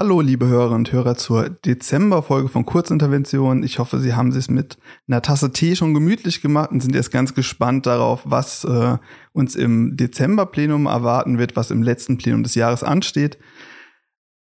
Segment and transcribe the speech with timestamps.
[0.00, 3.62] Hallo, liebe Hörer und Hörer zur Dezemberfolge von Kurzintervention.
[3.62, 7.10] Ich hoffe, Sie haben es mit einer Tasse Tee schon gemütlich gemacht und sind jetzt
[7.10, 8.96] ganz gespannt darauf, was äh,
[9.34, 13.36] uns im Dezemberplenum erwarten wird, was im letzten Plenum des Jahres ansteht.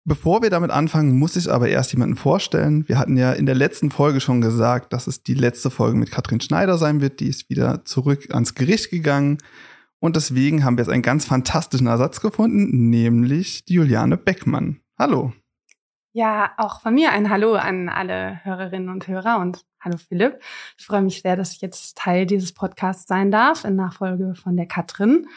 [0.05, 2.87] Bevor wir damit anfangen, muss ich aber erst jemanden vorstellen.
[2.87, 6.09] Wir hatten ja in der letzten Folge schon gesagt, dass es die letzte Folge mit
[6.09, 7.19] Katrin Schneider sein wird.
[7.19, 9.39] Die ist wieder zurück ans Gericht gegangen.
[9.99, 14.79] Und deswegen haben wir jetzt einen ganz fantastischen Ersatz gefunden, nämlich die Juliane Beckmann.
[14.97, 15.33] Hallo.
[16.19, 20.41] Ja, auch von mir ein Hallo an alle Hörerinnen und Hörer und hallo Philipp.
[20.77, 24.57] Ich freue mich sehr, dass ich jetzt Teil dieses Podcasts sein darf in Nachfolge von
[24.57, 25.29] der Katrin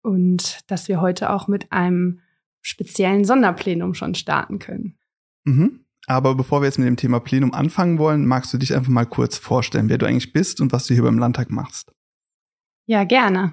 [0.00, 2.22] und dass wir heute auch mit einem
[2.62, 4.96] speziellen Sonderplenum schon starten können.
[5.44, 5.84] Mhm.
[6.06, 9.04] Aber bevor wir jetzt mit dem Thema Plenum anfangen wollen, magst du dich einfach mal
[9.04, 11.92] kurz vorstellen, wer du eigentlich bist und was du hier beim Landtag machst?
[12.86, 13.52] Ja, gerne.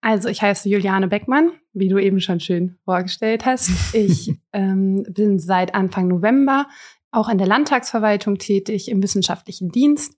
[0.00, 3.94] Also ich heiße Juliane Beckmann, wie du eben schon schön vorgestellt hast.
[3.94, 6.66] Ich ähm, bin seit Anfang November
[7.10, 10.16] auch in der Landtagsverwaltung tätig, im wissenschaftlichen Dienst.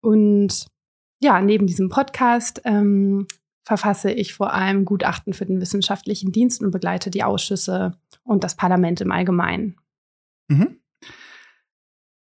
[0.00, 0.66] Und
[1.20, 3.26] ja, neben diesem Podcast ähm,
[3.64, 8.56] verfasse ich vor allem Gutachten für den wissenschaftlichen Dienst und begleite die Ausschüsse und das
[8.56, 9.76] Parlament im Allgemeinen.
[10.48, 10.80] Mhm.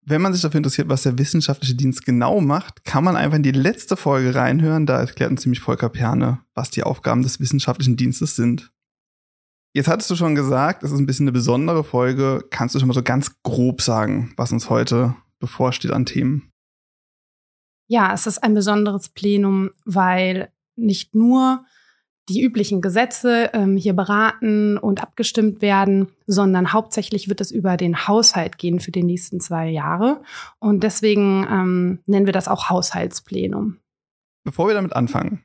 [0.06, 3.44] Wenn man sich dafür interessiert, was der wissenschaftliche Dienst genau macht, kann man einfach in
[3.44, 4.86] die letzte Folge reinhören.
[4.86, 8.72] Da erklärt uns ziemlich Volker Perne, was die Aufgaben des wissenschaftlichen Dienstes sind.
[9.74, 12.46] Jetzt hattest du schon gesagt, es ist ein bisschen eine besondere Folge.
[12.52, 16.52] Kannst du schon mal so ganz grob sagen, was uns heute bevorsteht an Themen?
[17.88, 21.66] Ja, es ist ein besonderes Plenum, weil nicht nur
[22.30, 28.08] die üblichen Gesetze ähm, hier beraten und abgestimmt werden, sondern hauptsächlich wird es über den
[28.08, 30.22] Haushalt gehen für die nächsten zwei Jahre.
[30.60, 33.78] Und deswegen ähm, nennen wir das auch Haushaltsplenum.
[34.46, 35.44] Bevor wir damit anfangen,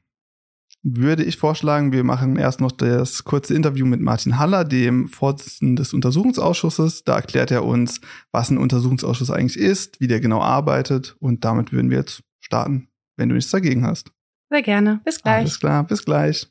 [0.83, 5.77] würde ich vorschlagen, wir machen erst noch das kurze Interview mit Martin Haller, dem Vorsitzenden
[5.77, 7.03] des Untersuchungsausschusses.
[7.05, 8.01] Da erklärt er uns,
[8.31, 11.17] was ein Untersuchungsausschuss eigentlich ist, wie der genau arbeitet.
[11.19, 14.13] Und damit würden wir jetzt starten, wenn du nichts dagegen hast.
[14.51, 15.01] Sehr gerne.
[15.05, 15.41] Bis gleich.
[15.41, 16.49] Alles klar, bis gleich.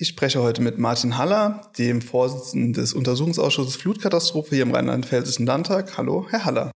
[0.00, 5.98] Ich spreche heute mit Martin Haller, dem Vorsitzenden des Untersuchungsausschusses Flutkatastrophe hier im Rheinland-Pfälzischen Landtag.
[5.98, 6.70] Hallo, Herr Haller.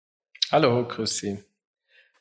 [0.53, 1.39] Hallo, grüß Sie.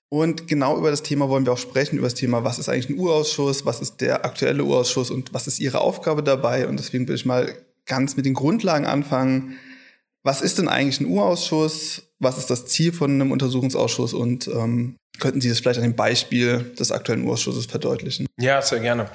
[0.10, 2.90] Und genau über das Thema wollen wir auch sprechen, über das Thema, was ist eigentlich
[2.90, 6.68] ein Urausschuss, was ist der aktuelle Urausschuss und was ist Ihre Aufgabe dabei.
[6.68, 7.56] Und deswegen will ich mal
[7.86, 9.60] ganz mit den Grundlagen anfangen.
[10.28, 12.02] Was ist denn eigentlich ein Urausschuss?
[12.20, 15.96] Was ist das Ziel von einem Untersuchungsausschuss und ähm, Könnten Sie das vielleicht an dem
[15.96, 18.28] Beispiel des aktuellen Ausschusses verdeutlichen?
[18.38, 19.10] Ja, sehr gerne.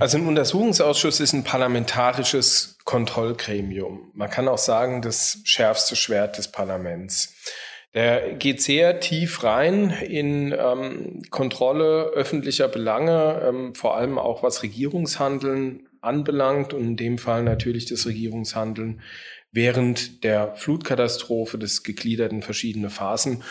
[0.00, 4.10] Also ein Untersuchungsausschuss ist ein parlamentarisches Kontrollgremium.
[4.14, 7.34] Man kann auch sagen, das schärfste Schwert des Parlaments.
[7.92, 14.62] Der geht sehr tief rein in ähm, Kontrolle öffentlicher Belange, ähm, vor allem auch was
[14.62, 19.00] Regierungshandeln anbelangt und in dem Fall natürlich das Regierungshandeln
[19.54, 23.42] während der Flutkatastrophe, des gegliederten verschiedene Phasen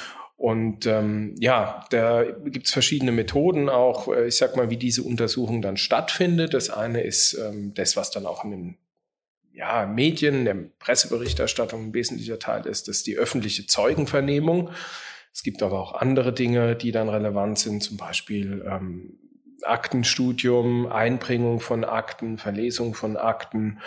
[0.43, 5.03] und ähm, ja, da gibt es verschiedene Methoden auch, äh, ich sag mal, wie diese
[5.03, 6.53] Untersuchung dann stattfindet.
[6.53, 8.77] Das eine ist ähm, das, was dann auch in den
[9.53, 14.71] ja, Medien, der Presseberichterstattung ein wesentlicher Teil ist, das ist die öffentliche Zeugenvernehmung.
[15.31, 19.19] Es gibt aber auch andere Dinge, die dann relevant sind, zum Beispiel ähm,
[19.66, 23.79] Aktenstudium, Einbringung von Akten, Verlesung von Akten,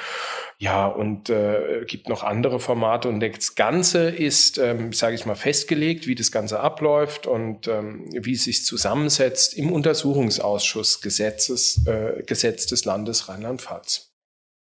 [0.59, 3.09] ja, und äh, gibt noch andere Formate.
[3.09, 8.07] Und das Ganze ist, ähm, sage ich mal, festgelegt, wie das Ganze abläuft und ähm,
[8.13, 14.15] wie es sich zusammensetzt im Untersuchungsausschuss Gesetzes, äh, Gesetz des Landes Rheinland-Pfalz.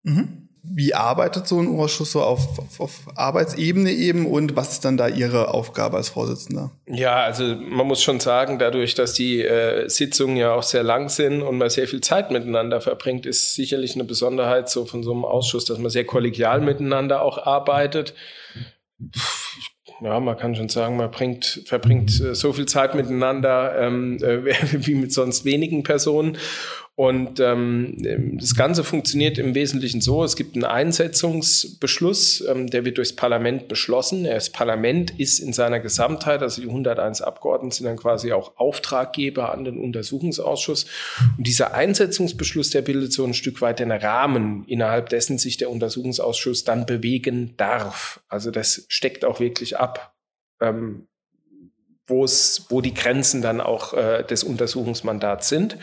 [0.02, 4.84] Mhm wie arbeitet so ein Ausschuss so auf, auf, auf, Arbeitsebene eben und was ist
[4.84, 6.70] dann da Ihre Aufgabe als Vorsitzender?
[6.86, 11.10] Ja, also man muss schon sagen, dadurch, dass die äh, Sitzungen ja auch sehr lang
[11.10, 15.12] sind und man sehr viel Zeit miteinander verbringt, ist sicherlich eine Besonderheit so von so
[15.12, 18.14] einem Ausschuss, dass man sehr kollegial miteinander auch arbeitet.
[20.00, 24.44] Ja, man kann schon sagen, man bringt, verbringt äh, so viel Zeit miteinander ähm, äh,
[24.86, 26.38] wie mit sonst wenigen Personen.
[26.96, 32.98] Und ähm, das Ganze funktioniert im Wesentlichen so, es gibt einen Einsetzungsbeschluss, ähm, der wird
[32.98, 34.22] durchs Parlament beschlossen.
[34.22, 39.52] Das Parlament ist in seiner Gesamtheit, also die 101 Abgeordneten sind dann quasi auch Auftraggeber
[39.52, 40.86] an den Untersuchungsausschuss.
[41.36, 45.70] Und dieser Einsetzungsbeschluss, der bildet so ein Stück weit den Rahmen, innerhalb dessen sich der
[45.70, 48.20] Untersuchungsausschuss dann bewegen darf.
[48.28, 50.14] Also das steckt auch wirklich ab.
[50.60, 51.08] Ähm,
[52.06, 55.78] wo es, wo die Grenzen dann auch äh, des Untersuchungsmandats sind.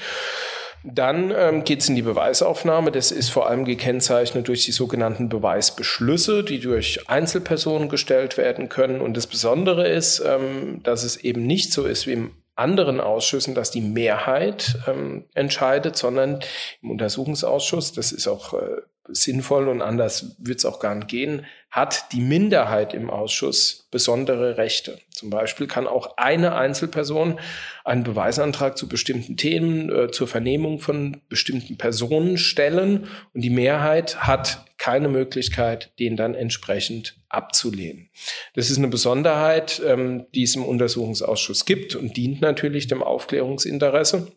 [0.83, 2.92] Dann ähm, geht es in die Beweisaufnahme.
[2.92, 9.01] Das ist vor allem gekennzeichnet durch die sogenannten Beweisbeschlüsse, die durch Einzelpersonen gestellt werden können.
[9.01, 13.56] Und das Besondere ist, ähm, dass es eben nicht so ist wie im anderen Ausschüssen,
[13.56, 16.39] dass die Mehrheit ähm, entscheidet, sondern
[16.81, 18.81] im Untersuchungsausschuss, das ist auch äh,
[19.13, 24.58] sinnvoll und anders wird es auch gar nicht gehen, hat die Minderheit im Ausschuss besondere
[24.58, 25.00] Rechte.
[25.10, 27.40] Zum Beispiel kann auch eine Einzelperson
[27.86, 34.28] einen Beweisantrag zu bestimmten Themen, äh, zur Vernehmung von bestimmten Personen stellen und die Mehrheit
[34.28, 38.10] hat keine Möglichkeit, den dann entsprechend abzulehnen.
[38.56, 44.31] Das ist eine Besonderheit, ähm, die es im Untersuchungsausschuss gibt und dient natürlich dem Aufklärungsinteresse.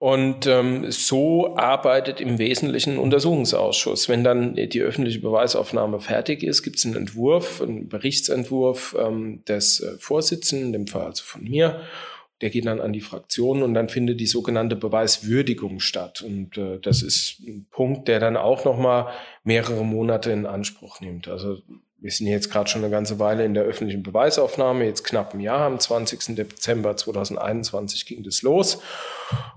[0.00, 4.08] Und ähm, so arbeitet im Wesentlichen ein Untersuchungsausschuss.
[4.08, 9.80] Wenn dann die öffentliche Beweisaufnahme fertig ist, gibt es einen Entwurf, einen Berichtsentwurf ähm, des
[9.80, 11.80] äh, Vorsitzenden, in dem Fall also von mir.
[12.40, 16.22] Der geht dann an die Fraktionen und dann findet die sogenannte Beweiswürdigung statt.
[16.22, 19.12] Und äh, das ist ein Punkt, der dann auch noch mal
[19.42, 21.26] mehrere Monate in Anspruch nimmt.
[21.26, 21.58] Also
[22.00, 25.40] wir sind jetzt gerade schon eine ganze Weile in der öffentlichen Beweisaufnahme, jetzt knapp ein
[25.40, 26.36] Jahr, am 20.
[26.36, 28.80] Dezember 2021 ging das los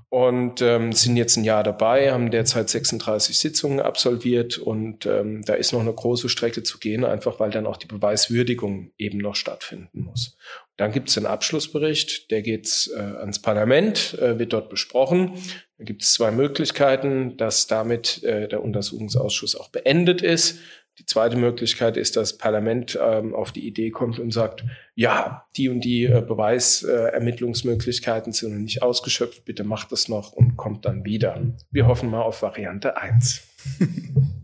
[0.09, 5.53] und ähm, sind jetzt ein Jahr dabei, haben derzeit 36 Sitzungen absolviert und ähm, da
[5.53, 9.35] ist noch eine große Strecke zu gehen, einfach weil dann auch die Beweiswürdigung eben noch
[9.35, 10.35] stattfinden muss.
[10.81, 15.33] Dann gibt es einen Abschlussbericht, der geht äh, ans Parlament, äh, wird dort besprochen.
[15.77, 20.57] Da gibt es zwei Möglichkeiten, dass damit äh, der Untersuchungsausschuss auch beendet ist.
[20.97, 24.63] Die zweite Möglichkeit ist, dass das Parlament ähm, auf die Idee kommt und sagt,
[24.95, 30.57] ja, die und die äh, Beweisermittlungsmöglichkeiten sind noch nicht ausgeschöpft, bitte macht das noch und
[30.57, 31.39] kommt dann wieder.
[31.69, 33.43] Wir hoffen mal auf Variante 1.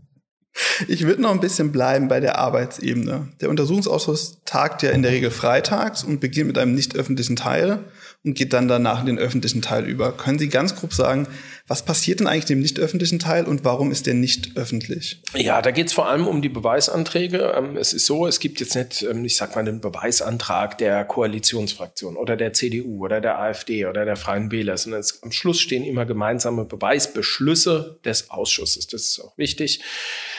[0.86, 3.28] Ich würde noch ein bisschen bleiben bei der Arbeitsebene.
[3.40, 7.84] Der Untersuchungsausschuss tagt ja in der Regel freitags und beginnt mit einem nicht öffentlichen Teil
[8.24, 10.12] und geht dann danach in den öffentlichen Teil über.
[10.12, 11.26] Können Sie ganz grob sagen,
[11.68, 15.20] was passiert denn eigentlich im nicht öffentlichen Teil und warum ist der nicht öffentlich?
[15.36, 17.52] Ja, da geht es vor allem um die Beweisanträge.
[17.54, 21.04] Ähm, es ist so, es gibt jetzt nicht, ähm, ich sag mal, den Beweisantrag der
[21.04, 25.60] Koalitionsfraktion oder der CDU oder der AfD oder der Freien Wähler, sondern es, am Schluss
[25.60, 28.86] stehen immer gemeinsame Beweisbeschlüsse des Ausschusses.
[28.86, 29.82] Das ist auch wichtig.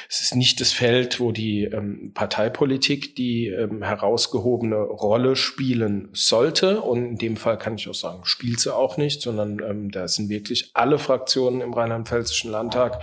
[0.10, 6.82] Es ist nicht das Feld, wo die ähm, Parteipolitik die ähm, herausgehobene Rolle spielen sollte.
[6.82, 10.08] Und in dem Fall kann ich auch sagen, spielt sie auch nicht, sondern ähm, da
[10.08, 11.19] sind wirklich alle Fraktionen
[11.62, 13.02] im Rheinland-Pfälzischen Landtag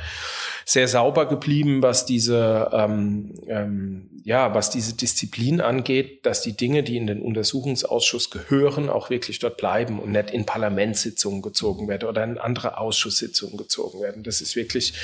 [0.68, 6.82] sehr sauber geblieben, was diese, ähm, ähm, ja, was diese Disziplin angeht, dass die Dinge,
[6.82, 12.08] die in den Untersuchungsausschuss gehören, auch wirklich dort bleiben und nicht in Parlamentssitzungen gezogen werden
[12.08, 14.24] oder in andere Ausschusssitzungen gezogen werden.
[14.24, 14.94] Das ist wirklich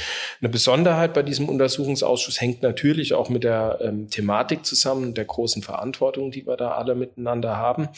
[0.40, 5.62] eine Besonderheit bei diesem Untersuchungsausschuss, hängt natürlich auch mit der ähm, Thematik zusammen, der großen
[5.62, 7.88] Verantwortung, die wir da alle miteinander haben.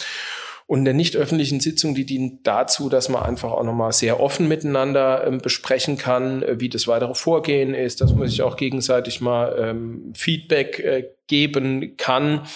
[0.66, 4.48] Und der nicht öffentlichen Sitzung, die dient dazu, dass man einfach auch nochmal sehr offen
[4.48, 9.20] miteinander ähm, besprechen kann, äh, wie das weitere Vorgehen ist, dass man sich auch gegenseitig
[9.20, 12.46] mal ähm, Feedback äh, geben kann.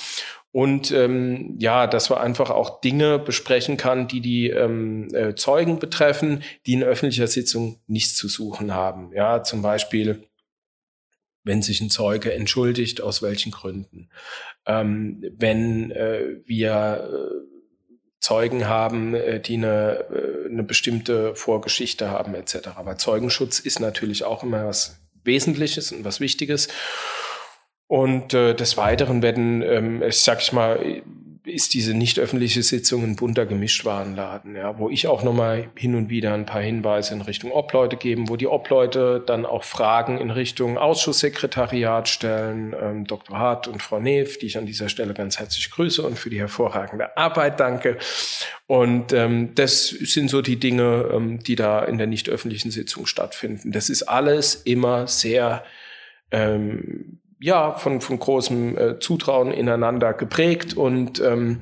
[0.51, 5.79] Und ähm, ja, dass man einfach auch Dinge besprechen kann, die die ähm, äh, Zeugen
[5.79, 9.13] betreffen, die in öffentlicher Sitzung nichts zu suchen haben.
[9.13, 10.25] Ja, zum Beispiel,
[11.45, 14.09] wenn sich ein Zeuge entschuldigt, aus welchen Gründen.
[14.65, 17.58] Ähm, wenn äh, wir äh,
[18.21, 22.69] Zeugen haben, äh, die eine, äh, eine bestimmte Vorgeschichte haben etc.
[22.77, 26.69] Aber Zeugenschutz ist natürlich auch immer was Wesentliches und was Wichtiges.
[27.87, 31.03] Und äh, des Weiteren werden, ähm, ich sag ich mal,
[31.49, 36.11] ist diese nicht öffentliche Sitzung ein bunter Gemischtwarenladen, ja, wo ich auch nochmal hin und
[36.11, 40.31] wieder ein paar Hinweise in Richtung Obleute geben, wo die Obleute dann auch Fragen in
[40.31, 43.39] Richtung Ausschusssekretariat stellen, ähm, Dr.
[43.39, 46.39] Hart und Frau Neef, die ich an dieser Stelle ganz herzlich grüße und für die
[46.39, 47.99] hervorragende Arbeit danke.
[48.67, 53.07] Und ähm, das sind so die Dinge, ähm, die da in der nicht öffentlichen Sitzung
[53.07, 53.73] stattfinden.
[53.73, 55.65] Das ist alles immer sehr
[56.31, 61.61] ähm, ja, von, von großem äh, Zutrauen ineinander geprägt und ähm,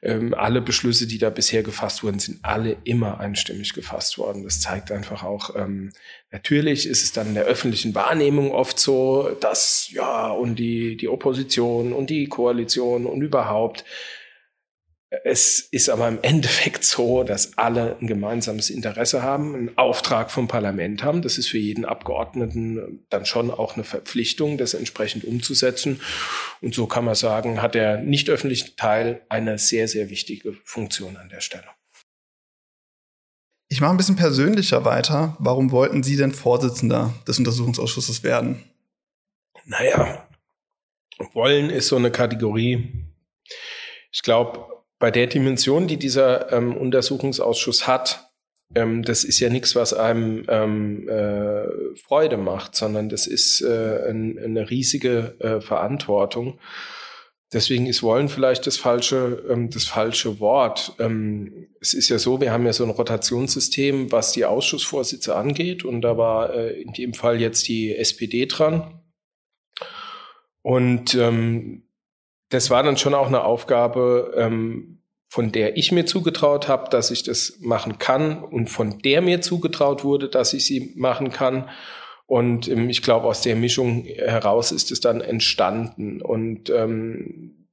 [0.00, 4.44] ähm, alle Beschlüsse, die da bisher gefasst wurden, sind alle immer einstimmig gefasst worden.
[4.44, 5.92] Das zeigt einfach auch, ähm,
[6.32, 11.08] natürlich ist es dann in der öffentlichen Wahrnehmung oft so, dass ja und die, die
[11.08, 13.84] Opposition und die Koalition und überhaupt
[15.10, 20.48] es ist aber im Endeffekt so, dass alle ein gemeinsames Interesse haben, einen Auftrag vom
[20.48, 21.22] Parlament haben.
[21.22, 26.02] Das ist für jeden Abgeordneten dann schon auch eine Verpflichtung, das entsprechend umzusetzen.
[26.60, 31.16] Und so kann man sagen, hat der nicht öffentliche Teil eine sehr, sehr wichtige Funktion
[31.16, 31.68] an der Stelle.
[33.70, 35.36] Ich mache ein bisschen persönlicher weiter.
[35.38, 38.62] Warum wollten Sie denn Vorsitzender des Untersuchungsausschusses werden?
[39.64, 40.26] Naja,
[41.32, 43.06] wollen ist so eine Kategorie.
[44.10, 48.28] Ich glaube, bei der Dimension, die dieser ähm, Untersuchungsausschuss hat,
[48.74, 54.08] ähm, das ist ja nichts, was einem ähm, äh, Freude macht, sondern das ist äh,
[54.08, 56.58] ein, eine riesige äh, Verantwortung.
[57.50, 60.94] Deswegen ist wollen vielleicht das falsche, ähm, das falsche Wort.
[60.98, 65.82] Ähm, es ist ja so, wir haben ja so ein Rotationssystem, was die Ausschussvorsitze angeht.
[65.84, 69.00] Und da war äh, in dem Fall jetzt die SPD dran.
[70.60, 71.87] Und ähm,
[72.48, 77.10] das war dann schon auch eine Aufgabe, ähm, von der ich mir zugetraut habe, dass
[77.10, 81.68] ich das machen kann und von der mir zugetraut wurde, dass ich sie machen kann.
[82.26, 86.22] Und ähm, ich glaube, aus der Mischung heraus ist es dann entstanden.
[86.22, 87.68] Und ähm,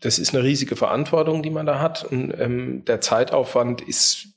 [0.00, 2.04] das ist eine riesige Verantwortung, die man da hat.
[2.04, 4.28] Und ähm, der Zeitaufwand ist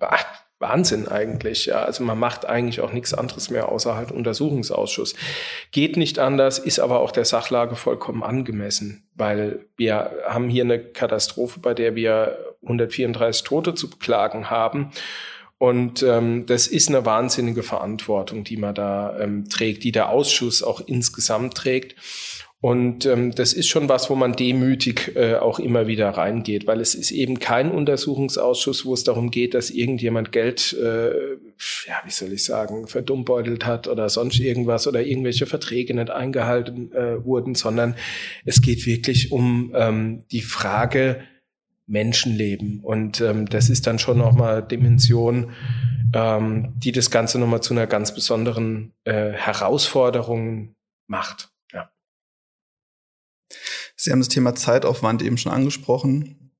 [0.00, 0.24] ach,
[0.58, 1.66] Wahnsinn eigentlich.
[1.66, 1.82] Ja.
[1.82, 5.14] Also man macht eigentlich auch nichts anderes mehr außer halt Untersuchungsausschuss.
[5.70, 10.78] Geht nicht anders, ist aber auch der Sachlage vollkommen angemessen, weil wir haben hier eine
[10.78, 14.92] Katastrophe, bei der wir 134 Tote zu beklagen haben.
[15.58, 20.62] Und ähm, das ist eine wahnsinnige Verantwortung, die man da ähm, trägt, die der Ausschuss
[20.62, 21.96] auch insgesamt trägt.
[22.62, 26.80] Und ähm, das ist schon was, wo man demütig äh, auch immer wieder reingeht, weil
[26.80, 31.10] es ist eben kein Untersuchungsausschuss, wo es darum geht, dass irgendjemand Geld, äh,
[31.86, 36.92] ja, wie soll ich sagen, verdummbeutelt hat oder sonst irgendwas oder irgendwelche Verträge nicht eingehalten
[36.92, 37.94] äh, wurden, sondern
[38.46, 41.20] es geht wirklich um ähm, die Frage,
[41.86, 42.80] Menschenleben.
[42.80, 45.52] Und ähm, das ist dann schon nochmal Dimension,
[46.14, 50.74] ähm, die das Ganze nochmal zu einer ganz besonderen äh, Herausforderung
[51.06, 51.50] macht.
[53.96, 56.52] Sie haben das Thema Zeitaufwand eben schon angesprochen.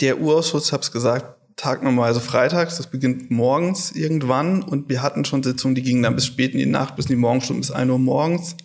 [0.00, 5.24] Der Urausschuss, habe es gesagt, tagt normalerweise freitags, das beginnt morgens irgendwann und wir hatten
[5.24, 7.70] schon Sitzungen, die gingen dann bis spät in die Nacht, bis in die Morgenstunden, bis
[7.70, 8.56] ein Uhr morgens.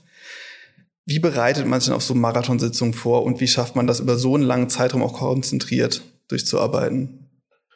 [1.06, 4.18] Wie bereitet man sich denn auf so Marathonsitzungen vor und wie schafft man das über
[4.18, 7.30] so einen langen Zeitraum auch konzentriert durchzuarbeiten?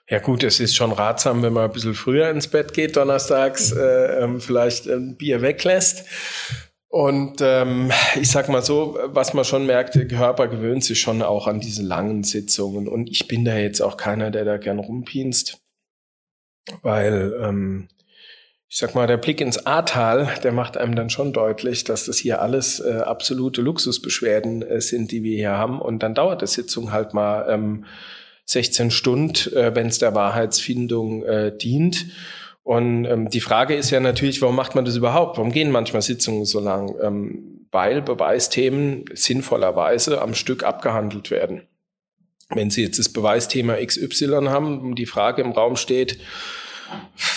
[0.09, 3.71] Ja gut, es ist schon ratsam, wenn man ein bisschen früher ins Bett geht, donnerstags
[3.71, 6.03] äh, ähm, vielleicht ein Bier weglässt.
[6.91, 11.21] Und ähm, ich sag mal so, was man schon merkt, der Körper gewöhnt sich schon
[11.21, 12.89] auch an diese langen Sitzungen.
[12.89, 15.61] Und ich bin da jetzt auch keiner, der da gern rumpinst,
[16.81, 17.87] weil ähm,
[18.67, 22.17] ich sag mal, der Blick ins Ahrtal, der macht einem dann schon deutlich, dass das
[22.17, 25.79] hier alles äh, absolute Luxusbeschwerden äh, sind, die wir hier haben.
[25.81, 27.85] Und dann dauert die Sitzung halt mal ähm,
[28.47, 32.07] 16 Stunden, äh, wenn es der Wahrheitsfindung äh, dient.
[32.63, 35.37] Und ähm, die Frage ist ja natürlich, warum macht man das überhaupt?
[35.37, 36.95] Warum gehen manchmal Sitzungen so lang?
[37.01, 41.63] Ähm, weil Beweisthemen sinnvollerweise am Stück abgehandelt werden.
[42.49, 46.19] Wenn Sie jetzt das Beweisthema XY haben die Frage im Raum steht,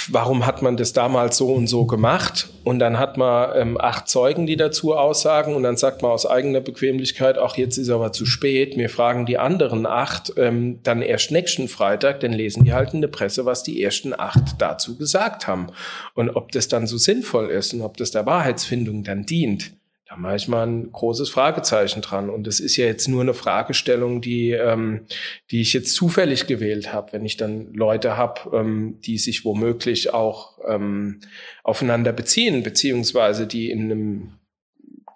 [0.09, 2.49] warum hat man das damals so und so gemacht?
[2.65, 6.27] Und dann hat man ähm, acht Zeugen, die dazu aussagen und dann sagt man aus
[6.27, 8.77] eigener Bequemlichkeit, ach, jetzt ist aber zu spät.
[8.77, 13.01] Wir fragen die anderen acht ähm, dann erst nächsten Freitag, dann lesen die halt in
[13.01, 15.69] der Presse, was die ersten acht dazu gesagt haben.
[16.15, 19.73] Und ob das dann so sinnvoll ist und ob das der Wahrheitsfindung dann dient.
[20.15, 22.31] Da mache ich mal ein großes Fragezeichen dran.
[22.31, 25.07] Und das ist ja jetzt nur eine Fragestellung, die, ähm,
[25.51, 27.13] die ich jetzt zufällig gewählt habe.
[27.13, 31.19] Wenn ich dann Leute habe, ähm, die sich womöglich auch ähm,
[31.65, 34.33] aufeinander beziehen, beziehungsweise die in einem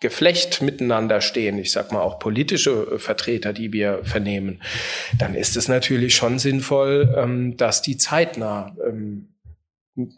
[0.01, 4.61] Geflecht miteinander stehen, ich sag mal auch politische Vertreter, die wir vernehmen,
[5.17, 9.29] dann ist es natürlich schon sinnvoll, ähm, dass die zeitnah ähm,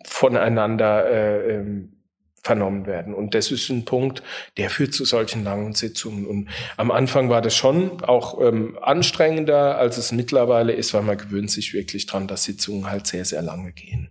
[0.06, 1.99] voneinander äh, ähm,
[2.42, 3.14] vernommen werden.
[3.14, 4.22] Und das ist ein Punkt,
[4.56, 6.26] der führt zu solchen langen Sitzungen.
[6.26, 11.18] Und am Anfang war das schon auch ähm, anstrengender, als es mittlerweile ist, weil man
[11.18, 14.10] gewöhnt sich wirklich dran, dass Sitzungen halt sehr, sehr lange gehen.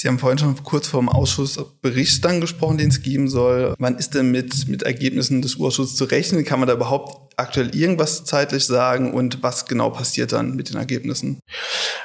[0.00, 3.74] Sie haben vorhin schon kurz vor dem Ausschussbericht dann gesprochen, den es geben soll.
[3.78, 6.42] Wann ist denn mit, mit Ergebnissen des Ausschusses zu rechnen?
[6.46, 10.78] Kann man da überhaupt aktuell irgendwas zeitlich sagen und was genau passiert dann mit den
[10.78, 11.40] Ergebnissen?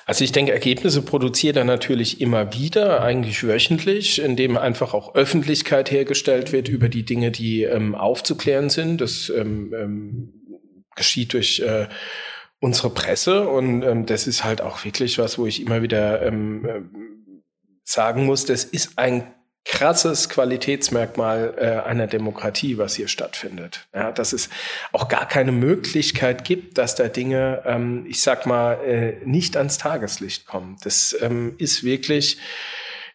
[0.05, 5.89] Also ich denke, Ergebnisse produziert er natürlich immer wieder, eigentlich wöchentlich, indem einfach auch Öffentlichkeit
[5.89, 8.99] hergestellt wird über die Dinge, die ähm, aufzuklären sind.
[8.99, 10.33] Das ähm, ähm,
[10.97, 11.87] geschieht durch äh,
[12.59, 16.67] unsere Presse und ähm, das ist halt auch wirklich was, wo ich immer wieder ähm,
[16.69, 17.05] ähm
[17.85, 19.31] sagen muss, das ist ein
[19.63, 23.87] krasses Qualitätsmerkmal äh, einer Demokratie, was hier stattfindet.
[23.95, 24.49] Ja, dass es
[24.91, 29.79] auch gar keine Möglichkeit gibt, dass da Dinge, ähm, ich sag mal, äh, nicht ans
[29.79, 30.77] Tageslicht kommen.
[30.83, 32.37] Das ähm, ist wirklich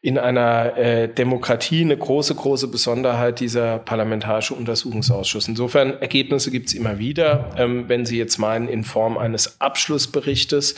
[0.02, 5.46] in einer äh, Demokratie eine große, große Besonderheit dieser parlamentarische Untersuchungsausschuss.
[5.46, 7.50] Insofern Ergebnisse gibt's immer wieder.
[7.56, 10.76] Ähm, wenn Sie jetzt meinen, in Form eines Abschlussberichtes,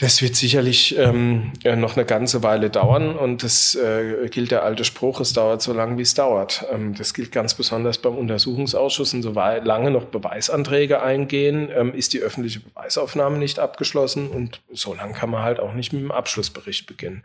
[0.00, 4.84] Das wird sicherlich ähm, noch eine ganze Weile dauern und das äh, gilt der alte
[4.84, 6.64] Spruch, es dauert so lange, wie es dauert.
[6.72, 12.14] Ähm, das gilt ganz besonders beim Untersuchungsausschuss und so lange noch Beweisanträge eingehen, ähm, ist
[12.14, 16.12] die öffentliche Beweisaufnahme nicht abgeschlossen und so lange kann man halt auch nicht mit dem
[16.12, 17.22] Abschlussbericht beginnen.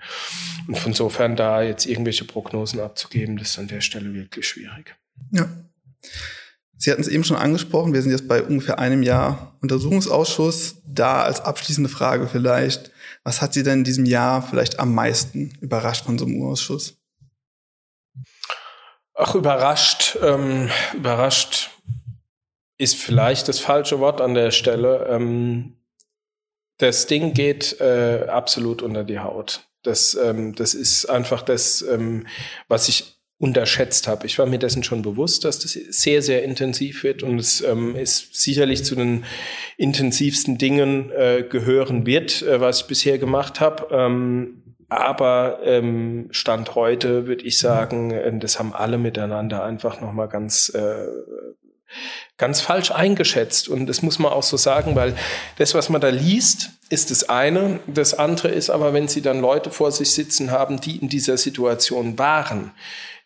[0.68, 4.98] Und von insofern da jetzt irgendwelche Prognosen abzugeben, das ist an der Stelle wirklich schwierig.
[5.32, 5.48] Ja.
[6.78, 10.76] Sie hatten es eben schon angesprochen, wir sind jetzt bei ungefähr einem Jahr Untersuchungsausschuss.
[10.86, 12.92] Da als abschließende Frage vielleicht,
[13.24, 16.98] was hat Sie denn in diesem Jahr vielleicht am meisten überrascht von so einem Ausschuss?
[19.14, 21.70] Ach, überrascht, ähm, überrascht
[22.78, 25.08] ist vielleicht das falsche Wort an der Stelle.
[25.10, 25.78] Ähm,
[26.78, 29.68] das Ding geht äh, absolut unter die Haut.
[29.84, 32.28] Das, ähm, das ist einfach das, ähm,
[32.68, 34.26] was ich unterschätzt habe.
[34.26, 37.96] Ich war mir dessen schon bewusst, dass das sehr, sehr intensiv wird und es ähm,
[37.96, 39.26] ist sicherlich zu den
[39.78, 43.88] intensivsten Dingen äh, gehören wird, äh, was ich bisher gemacht habe.
[43.92, 50.30] Ähm, aber ähm, Stand heute würde ich sagen, äh, das haben alle miteinander einfach nochmal
[50.30, 51.08] ganz äh,
[52.38, 53.70] ganz falsch eingeschätzt.
[53.70, 55.16] Und das muss man auch so sagen, weil
[55.58, 57.80] das, was man da liest, ist das eine.
[57.88, 61.38] Das andere ist aber, wenn Sie dann Leute vor sich sitzen haben, die in dieser
[61.38, 62.72] Situation waren,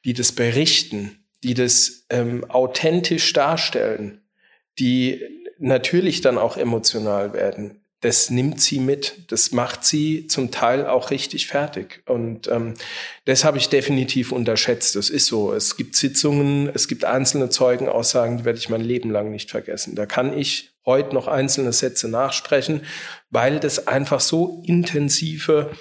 [0.06, 4.22] die das berichten, die das ähm, authentisch darstellen,
[4.78, 5.22] die
[5.58, 7.82] natürlich dann auch emotional werden.
[8.02, 12.02] Das nimmt sie mit, das macht sie zum Teil auch richtig fertig.
[12.06, 12.76] Und ähm,
[13.26, 14.96] das habe ich definitiv unterschätzt.
[14.96, 15.54] Das ist so.
[15.54, 19.96] Es gibt Sitzungen, es gibt einzelne Zeugenaussagen, die werde ich mein Leben lang nicht vergessen.
[19.96, 22.82] Da kann ich heute noch einzelne Sätze nachsprechen,
[23.30, 25.72] weil das einfach so intensive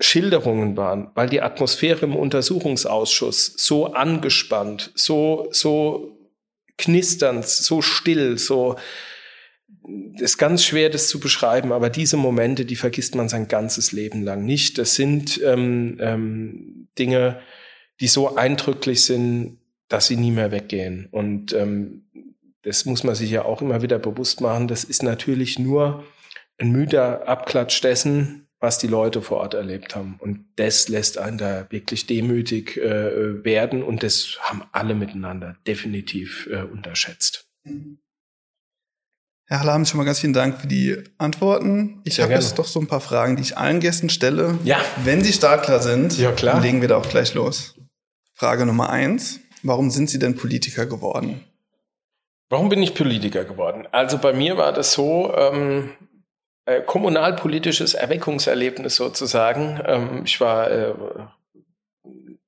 [0.00, 6.16] Schilderungen waren, weil die Atmosphäre im Untersuchungsausschuss so angespannt, so, so
[6.78, 8.76] knisternd, so still, so,
[10.18, 14.22] ist ganz schwer, das zu beschreiben, aber diese Momente, die vergisst man sein ganzes Leben
[14.22, 14.78] lang nicht.
[14.78, 17.40] Das sind ähm, ähm, Dinge,
[18.00, 21.08] die so eindrücklich sind, dass sie nie mehr weggehen.
[21.10, 22.04] Und ähm,
[22.62, 24.68] das muss man sich ja auch immer wieder bewusst machen.
[24.68, 26.04] Das ist natürlich nur
[26.58, 30.16] ein müder Abklatsch dessen, was die Leute vor Ort erlebt haben.
[30.18, 33.82] Und das lässt einen da wirklich demütig äh, werden.
[33.82, 37.48] Und das haben alle miteinander definitiv äh, unterschätzt.
[39.46, 42.02] Herr Halam, schon mal ganz vielen Dank für die Antworten.
[42.04, 44.58] Ich habe jetzt doch so ein paar Fragen, die ich allen Gästen stelle.
[44.62, 44.80] Ja.
[45.04, 46.60] Wenn Sie startklar sind, ja, klar.
[46.60, 47.74] legen wir da auch gleich los.
[48.34, 49.40] Frage Nummer eins.
[49.62, 51.44] Warum sind Sie denn Politiker geworden?
[52.48, 53.86] Warum bin ich Politiker geworden?
[53.92, 55.90] Also bei mir war das so, ähm,
[56.64, 59.80] äh, kommunalpolitisches Erweckungserlebnis sozusagen.
[59.86, 60.94] Ähm, ich war äh,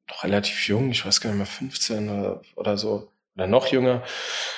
[0.08, 4.02] noch relativ jung, ich weiß gar nicht mehr, 15 oder, oder so oder noch jünger.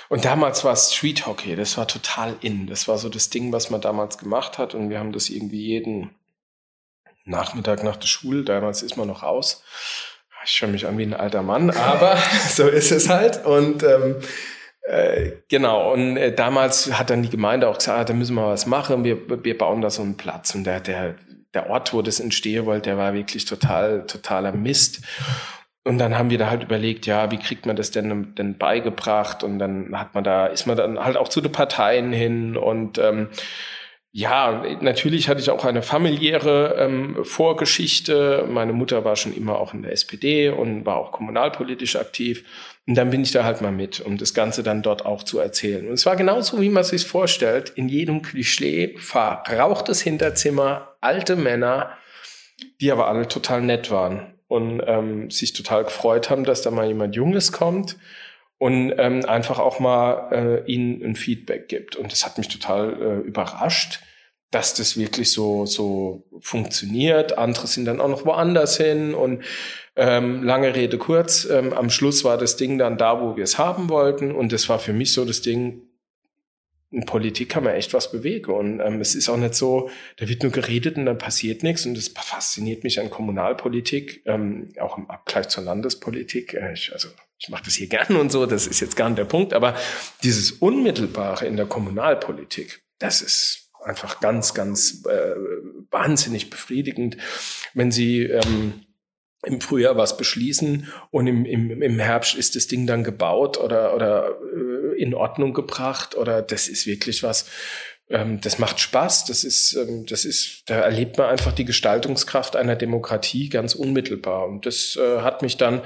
[0.09, 2.67] Und damals war Street Hockey, das war total in.
[2.67, 4.75] Das war so das Ding, was man damals gemacht hat.
[4.75, 6.11] Und wir haben das irgendwie jeden
[7.25, 9.63] Nachmittag nach der Schule, damals ist man noch raus.
[10.45, 12.19] Ich schaue mich an wie ein alter Mann, aber
[12.51, 13.47] so ist es halt.
[13.47, 14.17] Und ähm,
[14.85, 18.47] äh, genau, und äh, damals hat dann die Gemeinde auch gesagt, ah, da müssen wir
[18.47, 20.55] was machen, wir, wir bauen da so einen Platz.
[20.55, 21.15] Und der, der,
[21.55, 25.03] der Ort, wo das entstehen wollte, der war wirklich total, totaler Mist.
[25.85, 29.43] Und dann haben wir da halt überlegt, ja, wie kriegt man das denn, denn beigebracht?
[29.43, 32.99] Und dann hat man da, ist man dann halt auch zu den Parteien hin und
[32.99, 33.29] ähm,
[34.17, 38.47] ja, natürlich hatte ich auch eine familiäre ähm, Vorgeschichte.
[38.49, 42.45] Meine Mutter war schon immer auch in der SPD und war auch kommunalpolitisch aktiv.
[42.87, 45.41] Und dann bin ich da halt mal mit, um das Ganze dann dort auch zu
[45.41, 45.89] erzählen.
[45.89, 47.71] Und es war genauso, wie man sich vorstellt.
[47.71, 51.91] In jedem Klischee verrauchtes Hinterzimmer, alte Männer,
[52.81, 56.87] die aber alle total nett waren und ähm, sich total gefreut haben, dass da mal
[56.87, 57.97] jemand Junges kommt
[58.59, 60.31] und ähm, einfach auch mal
[60.67, 61.97] äh, ihnen ein Feedback gibt.
[61.97, 64.01] Und das hat mich total äh, überrascht,
[64.51, 67.37] dass das wirklich so, so funktioniert.
[67.39, 69.43] Andere sind dann auch noch woanders hin und
[69.97, 71.45] ähm, lange Rede kurz.
[71.45, 74.33] Ähm, am Schluss war das Ding dann da, wo wir es haben wollten.
[74.33, 75.84] Und das war für mich so das Ding,
[76.95, 78.53] in Politik kann man echt was bewegen.
[78.53, 81.85] Und ähm, es ist auch nicht so, da wird nur geredet und dann passiert nichts.
[81.87, 86.55] Und das fasziniert mich an Kommunalpolitik, ähm, auch im Abgleich zur Landespolitik.
[86.55, 89.19] Äh, ich, also ich mache das hier gern und so, das ist jetzt gar nicht
[89.19, 89.77] der Punkt, aber
[90.23, 95.35] dieses Unmittelbare in der Kommunalpolitik, das ist einfach ganz, ganz äh,
[95.91, 97.19] wahnsinnig befriedigend,
[97.75, 98.85] wenn Sie ähm,
[99.45, 103.95] im Frühjahr was beschließen und im, im, im Herbst ist das Ding dann gebaut oder,
[103.95, 104.39] oder
[104.97, 107.51] in Ordnung gebracht oder das ist wirklich was,
[108.09, 112.57] ähm, das macht Spaß, das ist, ähm, das ist, da erlebt man einfach die Gestaltungskraft
[112.57, 115.83] einer Demokratie ganz unmittelbar und das äh, hat mich dann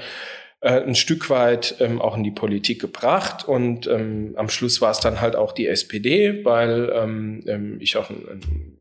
[0.61, 3.47] äh, ein Stück weit ähm, auch in die Politik gebracht.
[3.47, 7.95] Und ähm, am Schluss war es dann halt auch die SPD, weil ähm, ähm, ich
[7.95, 8.78] auch ein, ein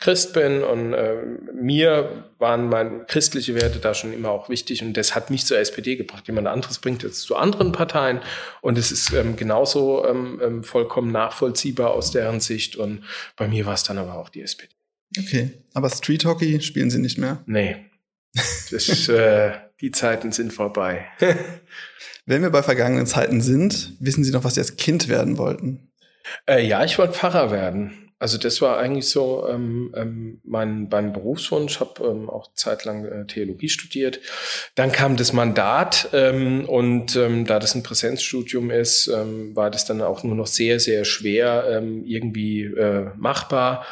[0.00, 1.16] Christ bin und äh,
[1.54, 5.58] mir waren meine christliche Werte da schon immer auch wichtig und das hat mich zur
[5.58, 6.26] SPD gebracht.
[6.26, 8.20] Jemand anderes bringt jetzt zu anderen Parteien
[8.62, 13.04] und es ist ähm, genauso ähm, ähm, vollkommen nachvollziehbar aus deren Sicht und
[13.36, 14.72] bei mir war es dann aber auch die SPD.
[15.18, 17.42] Okay, aber Street Hockey spielen Sie nicht mehr?
[17.44, 17.76] Nee,
[18.70, 21.06] das, äh, die Zeiten sind vorbei.
[22.26, 25.90] Wenn wir bei vergangenen Zeiten sind, wissen Sie noch, was Sie als Kind werden wollten?
[26.46, 28.09] Äh, ja, ich wollte Pfarrer werden.
[28.20, 31.72] Also das war eigentlich so ähm, ähm, mein, mein Berufswunsch.
[31.72, 34.20] Ich habe ähm, auch zeitlang äh, Theologie studiert.
[34.74, 39.86] Dann kam das Mandat ähm, und ähm, da das ein Präsenzstudium ist, ähm, war das
[39.86, 43.86] dann auch nur noch sehr, sehr schwer ähm, irgendwie äh, machbar.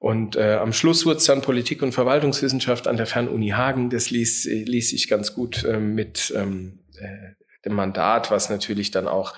[0.00, 3.88] Und äh, am Schluss wurde es dann Politik und Verwaltungswissenschaft an der Fernuni Hagen.
[3.88, 9.06] Das ließ, ließ sich ganz gut ähm, mit ähm, äh, dem Mandat, was natürlich dann
[9.06, 9.34] auch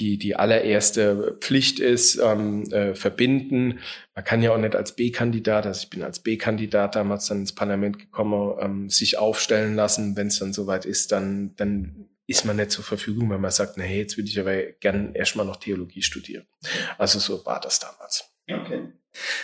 [0.00, 3.78] die, die allererste Pflicht ist, ähm, äh, verbinden.
[4.14, 7.54] Man kann ja auch nicht als B-Kandidat, also ich bin als B-Kandidat damals dann ins
[7.54, 10.16] Parlament gekommen, ähm, sich aufstellen lassen.
[10.16, 13.76] Wenn es dann soweit ist, dann, dann ist man nicht zur Verfügung, wenn man sagt,
[13.76, 16.46] na jetzt würde ich aber gern erstmal noch Theologie studieren.
[16.96, 18.24] Also so war das damals.
[18.50, 18.92] Okay.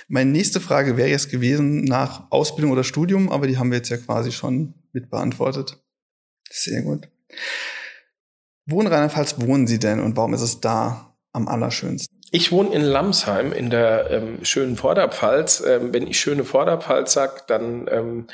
[0.09, 3.89] Meine nächste Frage wäre jetzt gewesen nach Ausbildung oder Studium, aber die haben wir jetzt
[3.89, 5.79] ja quasi schon mit beantwortet.
[6.49, 7.09] Sehr gut.
[8.67, 12.17] Wo in Rheinland-Pfalz wohnen Sie denn und warum ist es da am allerschönsten?
[12.33, 15.63] Ich wohne in Lamsheim in der ähm, schönen Vorderpfalz.
[15.65, 18.27] Ähm, wenn ich schöne Vorderpfalz sage, dann ähm,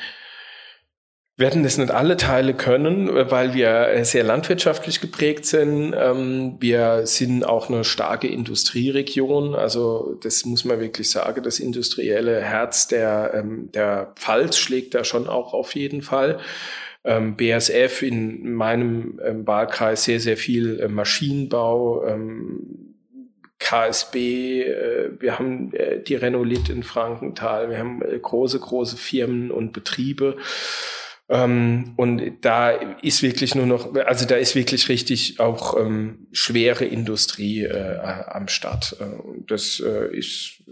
[1.37, 5.93] werden das nicht alle Teile können, weil wir sehr landwirtschaftlich geprägt sind.
[5.97, 9.53] Ähm, wir sind auch eine starke Industrieregion.
[9.53, 11.43] Also das muss man wirklich sagen.
[11.43, 16.39] Das industrielle Herz der, ähm, der Pfalz schlägt da schon auch auf jeden Fall
[17.03, 22.93] ähm, BSF in meinem ähm, Wahlkreis sehr, sehr viel äh, Maschinenbau, ähm,
[23.59, 29.51] KSB, äh, wir haben äh, die Renolit in Frankenthal, wir haben äh, große, große Firmen
[29.51, 30.37] und Betriebe.
[31.29, 36.85] Ähm, und da ist wirklich nur noch, also da ist wirklich richtig auch ähm, schwere
[36.85, 38.97] Industrie äh, am Start.
[38.99, 39.05] Äh,
[39.47, 40.71] das äh, ist äh,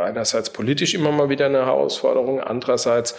[0.00, 3.16] einerseits politisch immer mal wieder eine Herausforderung, andererseits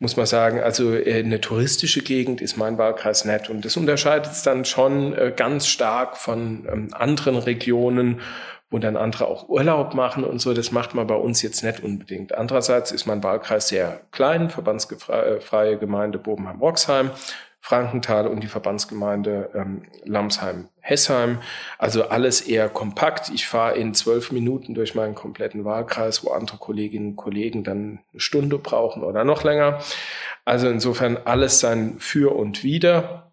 [0.00, 4.32] muss man sagen, also äh, eine touristische Gegend ist mein Wahlkreis nett und das unterscheidet
[4.32, 8.20] es dann schon äh, ganz stark von ähm, anderen Regionen,
[8.70, 10.52] wo dann andere auch Urlaub machen und so.
[10.52, 12.34] Das macht man bei uns jetzt nicht unbedingt.
[12.34, 17.10] Andererseits ist mein Wahlkreis sehr klein, verbandsfreie Gemeinde Bobenheim-Roxheim.
[17.64, 21.40] Frankenthal und die Verbandsgemeinde ähm, Lamsheim-Hessheim.
[21.78, 23.30] Also alles eher kompakt.
[23.30, 28.00] Ich fahre in zwölf Minuten durch meinen kompletten Wahlkreis, wo andere Kolleginnen und Kollegen dann
[28.12, 29.80] eine Stunde brauchen oder noch länger.
[30.44, 33.32] Also insofern alles sein Für und Wider.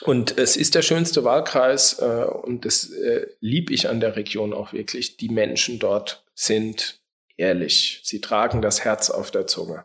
[0.00, 4.54] Und es ist der schönste Wahlkreis äh, und das äh, lieb ich an der Region
[4.54, 5.18] auch wirklich.
[5.18, 7.02] Die Menschen dort sind
[7.36, 8.00] ehrlich.
[8.04, 9.84] Sie tragen das Herz auf der Zunge.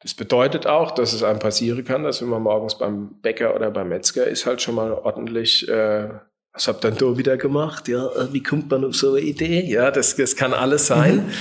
[0.00, 3.70] Das bedeutet auch, dass es einem passieren kann, dass wenn man morgens beim Bäcker oder
[3.70, 6.08] beim Metzger ist, halt schon mal ordentlich, äh,
[6.52, 7.88] was habt ihr denn da wieder gemacht?
[7.88, 9.64] Ja, wie kommt man auf so eine Idee?
[9.64, 11.16] Ja, das, das kann alles sein.
[11.16, 11.32] Mhm.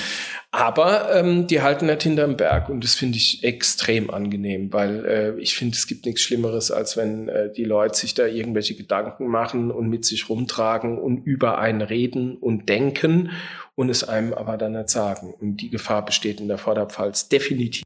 [0.52, 5.39] Aber ähm, die halten nicht hinterm Berg und das finde ich extrem angenehm, weil äh,
[5.39, 9.28] ich finde, es gibt nichts Schlimmeres, als wenn äh, die Leute sich da irgendwelche Gedanken
[9.28, 13.32] machen und mit sich rumtragen und über einen reden und denken
[13.76, 15.34] und es einem aber dann nicht sagen.
[15.34, 17.84] Und die Gefahr besteht in der Vorderpfalz definitiv.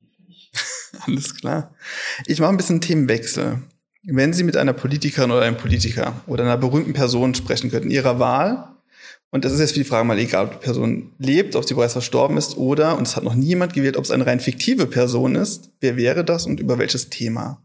[1.08, 1.74] Alles klar.
[2.26, 3.62] Ich mache ein bisschen Themenwechsel.
[4.04, 8.20] Wenn Sie mit einer Politikerin oder einem Politiker oder einer berühmten Person sprechen könnten, Ihrer
[8.20, 8.72] Wahl,
[9.32, 11.74] und das ist jetzt für die Frage mal egal, ob die Person lebt, ob sie
[11.74, 14.88] bereits verstorben ist oder, und es hat noch niemand gewählt, ob es eine rein fiktive
[14.88, 17.62] Person ist, wer wäre das und über welches Thema?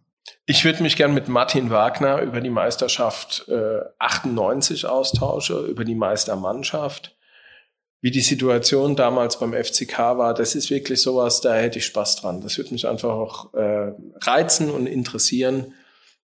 [0.46, 5.96] Ich würde mich gern mit Martin Wagner über die Meisterschaft äh, 98 austauschen, über die
[5.96, 7.15] Meistermannschaft
[8.00, 12.16] wie die Situation damals beim FCK war, das ist wirklich sowas, da hätte ich Spaß
[12.16, 12.40] dran.
[12.40, 15.74] Das würde mich einfach auch äh, reizen und interessieren.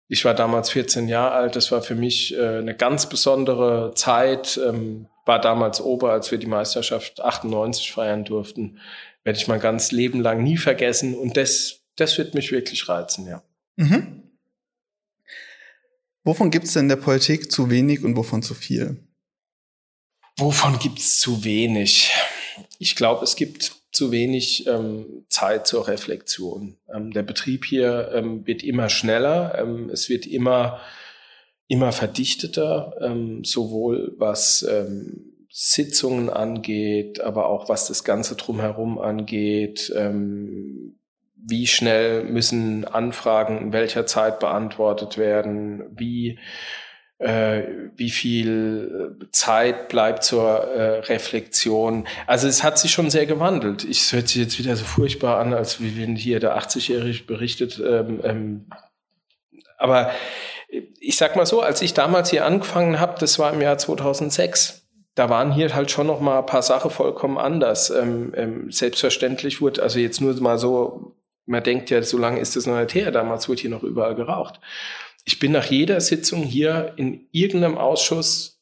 [0.08, 4.60] Ich war damals 14 Jahre alt, das war für mich äh, eine ganz besondere Zeit,
[4.64, 8.78] ähm, war damals Ober, als wir die Meisterschaft 98 feiern durften.
[9.24, 13.26] Werde ich mein ganz Leben lang nie vergessen und das, das wird mich wirklich reizen,
[13.26, 13.42] ja.
[13.76, 14.22] Mhm.
[16.24, 19.03] Wovon gibt es denn in der Politik zu wenig und wovon zu viel?
[20.36, 22.12] Wovon gibt es zu wenig?
[22.78, 26.76] Ich glaube, es gibt zu wenig ähm, Zeit zur Reflexion.
[26.92, 30.80] Ähm, der Betrieb hier ähm, wird immer schneller, ähm, es wird immer,
[31.68, 39.92] immer verdichteter, ähm, sowohl was ähm, Sitzungen angeht, aber auch was das Ganze drumherum angeht.
[41.46, 45.84] wie schnell müssen Anfragen in welcher Zeit beantwortet werden?
[45.96, 46.40] Wie
[47.18, 52.06] wie viel Zeit bleibt zur äh, Reflexion.
[52.26, 53.84] Also es hat sich schon sehr gewandelt.
[53.84, 57.78] Ich hört sich jetzt wieder so furchtbar an, als wie wenn hier der 80-Jährige berichtet.
[57.78, 58.66] Ähm, ähm,
[59.78, 60.10] aber
[60.98, 64.84] ich sag mal so, als ich damals hier angefangen habe, das war im Jahr 2006
[65.14, 67.90] da waren hier halt schon noch mal ein paar Sachen vollkommen anders.
[67.90, 71.14] Ähm, ähm, selbstverständlich wurde, also jetzt nur mal so,
[71.46, 74.14] man denkt ja, so lange ist das noch nicht her, damals wurde hier noch überall
[74.14, 74.60] geraucht.
[75.24, 78.54] Ich bin nach jeder Sitzung hier in irgendeinem Ausschuss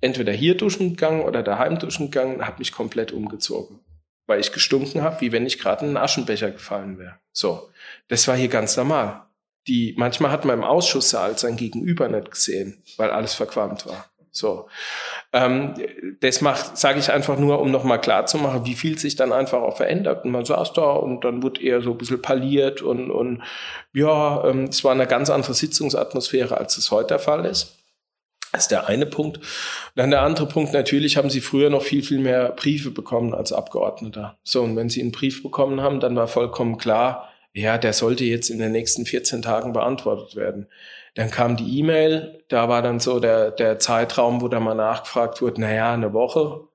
[0.00, 3.80] entweder hier duschen gegangen oder daheim duschen gegangen, habe mich komplett umgezogen,
[4.26, 7.18] weil ich gestunken habe, wie wenn ich gerade in einen Aschenbecher gefallen wäre.
[7.32, 7.70] So,
[8.08, 9.26] das war hier ganz normal.
[9.68, 14.11] Die manchmal hat man im Ausschusssaal sein Gegenüber nicht gesehen, weil alles verqualmt war.
[14.34, 14.66] So,
[15.34, 15.74] ähm,
[16.20, 19.30] das macht, sage ich einfach nur, um nochmal klar zu machen, wie viel sich dann
[19.30, 20.24] einfach auch verändert.
[20.24, 23.42] Und man saß da und dann wird eher so ein bisschen parliert und, und
[23.92, 27.76] ja, ähm, es war eine ganz andere Sitzungsatmosphäre, als es heute der Fall ist.
[28.52, 29.38] Das ist der eine Punkt.
[29.38, 29.46] Und
[29.96, 33.52] dann der andere Punkt, natürlich haben sie früher noch viel, viel mehr Briefe bekommen als
[33.52, 34.38] Abgeordneter.
[34.44, 38.24] So, und wenn sie einen Brief bekommen haben, dann war vollkommen klar, ja, der sollte
[38.24, 40.68] jetzt in den nächsten 14 Tagen beantwortet werden.
[41.14, 45.42] Dann kam die E-Mail, da war dann so der, der Zeitraum, wo da mal nachgefragt
[45.42, 46.68] wurde, naja, eine Woche.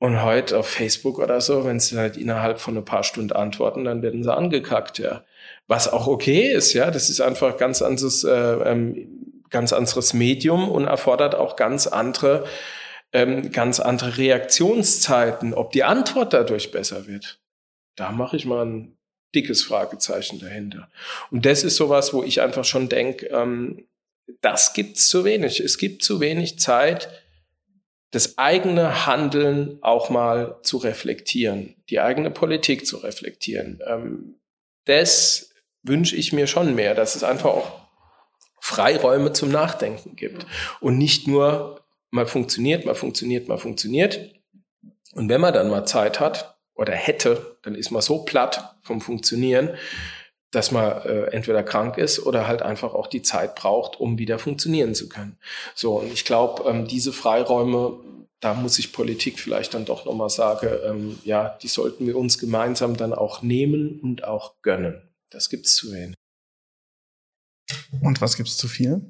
[0.00, 3.84] Und heute auf Facebook oder so, wenn sie halt innerhalb von ein paar Stunden antworten,
[3.84, 5.24] dann werden sie angekackt, ja.
[5.68, 6.90] Was auch okay ist, ja.
[6.90, 12.44] Das ist einfach ganz anderes, äh, ähm, ganz anderes Medium und erfordert auch ganz andere,
[13.12, 15.54] ähm, ganz andere Reaktionszeiten.
[15.54, 17.38] Ob die Antwort dadurch besser wird,
[17.94, 18.96] da mache ich mal ein
[19.34, 20.88] dickes Fragezeichen dahinter.
[21.30, 23.86] Und das ist sowas, wo ich einfach schon denke, ähm,
[24.40, 25.60] das gibt's zu wenig.
[25.60, 27.08] Es gibt zu wenig Zeit,
[28.10, 33.80] das eigene Handeln auch mal zu reflektieren, die eigene Politik zu reflektieren.
[33.86, 34.36] Ähm,
[34.84, 35.50] das
[35.82, 37.80] wünsche ich mir schon mehr, dass es einfach auch
[38.60, 40.46] Freiräume zum Nachdenken gibt
[40.80, 44.34] und nicht nur mal funktioniert, mal funktioniert, mal funktioniert.
[45.12, 49.02] Und wenn man dann mal Zeit hat, oder hätte, dann ist man so platt vom
[49.02, 49.76] Funktionieren,
[50.50, 54.38] dass man äh, entweder krank ist oder halt einfach auch die Zeit braucht, um wieder
[54.38, 55.36] funktionieren zu können.
[55.74, 58.00] So, und ich glaube, ähm, diese Freiräume,
[58.40, 62.38] da muss ich Politik vielleicht dann doch nochmal sagen, ähm, ja, die sollten wir uns
[62.38, 65.02] gemeinsam dann auch nehmen und auch gönnen.
[65.28, 66.16] Das gibt's zu wenig.
[68.00, 69.02] Und was gibt's zu viel?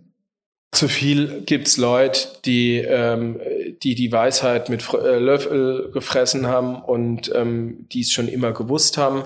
[0.72, 3.40] Zu viel gibt's Leute, die ähm,
[3.82, 8.96] die die Weisheit mit äh, Löffel gefressen haben und ähm, die es schon immer gewusst
[8.96, 9.24] haben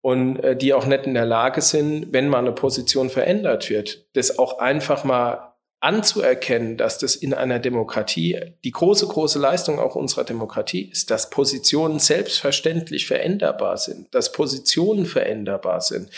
[0.00, 4.06] und äh, die auch nicht in der Lage sind, wenn mal eine Position verändert wird,
[4.14, 9.94] das auch einfach mal anzuerkennen, dass das in einer Demokratie die große, große Leistung auch
[9.94, 16.10] unserer Demokratie ist, dass Positionen selbstverständlich veränderbar sind, dass Positionen veränderbar sind,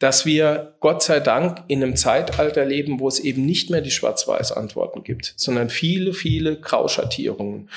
[0.00, 3.92] dass wir Gott sei Dank in einem Zeitalter leben, wo es eben nicht mehr die
[3.92, 7.70] Schwarz-Weiß-Antworten gibt, sondern viele, viele Grauschattierungen.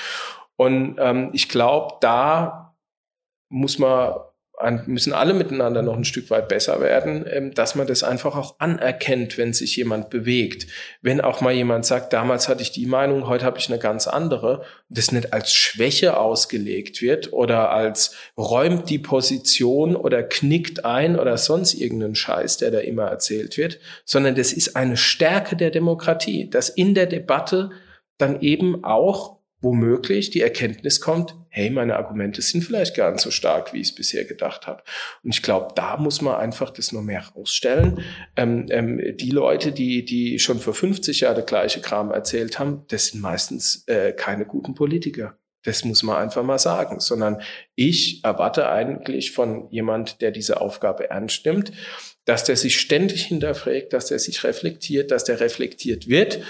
[0.56, 2.74] Und ähm, ich glaube, da
[3.48, 4.14] muss man
[4.86, 8.56] müssen alle miteinander noch ein Stück weit besser werden, ähm, dass man das einfach auch
[8.58, 10.66] anerkennt, wenn sich jemand bewegt.
[11.00, 14.06] Wenn auch mal jemand sagt, damals hatte ich die Meinung, heute habe ich eine ganz
[14.06, 21.18] andere, das nicht als Schwäche ausgelegt wird oder als räumt die Position oder knickt ein
[21.18, 25.70] oder sonst irgendeinen Scheiß, der da immer erzählt wird, sondern das ist eine Stärke der
[25.70, 27.70] Demokratie, dass in der Debatte
[28.18, 33.32] dann eben auch womöglich die Erkenntnis kommt, hey, meine Argumente sind vielleicht gar nicht so
[33.32, 34.84] stark, wie ich es bisher gedacht habe.
[35.24, 38.04] Und ich glaube, da muss man einfach das noch mehr rausstellen.
[38.36, 42.84] Ähm, ähm, die Leute, die, die schon vor 50 Jahren der gleiche Kram erzählt haben,
[42.88, 45.36] das sind meistens äh, keine guten Politiker.
[45.64, 47.42] Das muss man einfach mal sagen, sondern
[47.74, 51.72] ich erwarte eigentlich von jemand, der diese Aufgabe ernst nimmt,
[52.24, 56.40] dass der sich ständig hinterfragt, dass der sich reflektiert, dass der reflektiert wird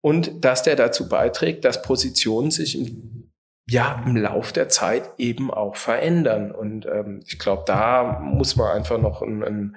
[0.00, 3.25] und dass der dazu beiträgt, dass Positionen sich im,
[3.68, 6.52] ja im Lauf der Zeit eben auch verändern.
[6.52, 9.76] Und ähm, ich glaube, da muss man einfach noch ein, ein,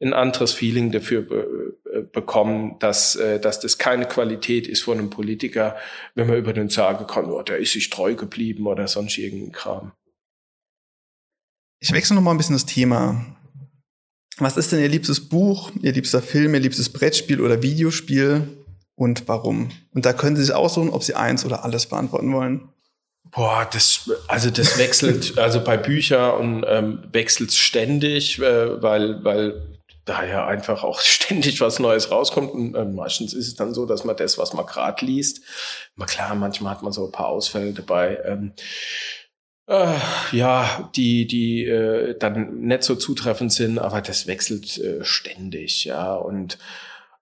[0.00, 4.98] ein anderes Feeling dafür be äh, bekommen, dass, äh, dass das keine Qualität ist von
[4.98, 5.76] einem Politiker,
[6.14, 9.52] wenn man über den sagen kann, oh, der ist sich treu geblieben oder sonst irgendein
[9.52, 9.92] Kram.
[11.80, 13.24] Ich wechsle noch mal ein bisschen das Thema.
[14.36, 18.48] Was ist denn Ihr liebstes Buch, Ihr liebster Film, Ihr liebstes Brettspiel oder Videospiel?
[19.00, 19.70] und warum.
[19.94, 22.68] Und da können Sie sich aussuchen, ob Sie eins oder alles beantworten wollen.
[23.24, 29.78] Boah, das, also das wechselt, also bei Büchern und ähm, wechselt ständig, äh, weil, weil
[30.04, 32.52] da ja einfach auch ständig was Neues rauskommt.
[32.52, 35.42] Und äh, meistens ist es dann so, dass man das, was man gerade liest,
[35.94, 38.18] mal klar, manchmal hat man so ein paar Ausfälle dabei.
[38.24, 38.52] Ähm,
[39.68, 39.94] äh,
[40.32, 46.14] ja, die, die äh, dann nicht so zutreffend sind, aber das wechselt äh, ständig, ja.
[46.14, 46.58] Und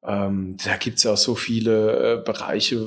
[0.03, 2.87] Ähm, da gibt's auch so viele äh, Bereiche,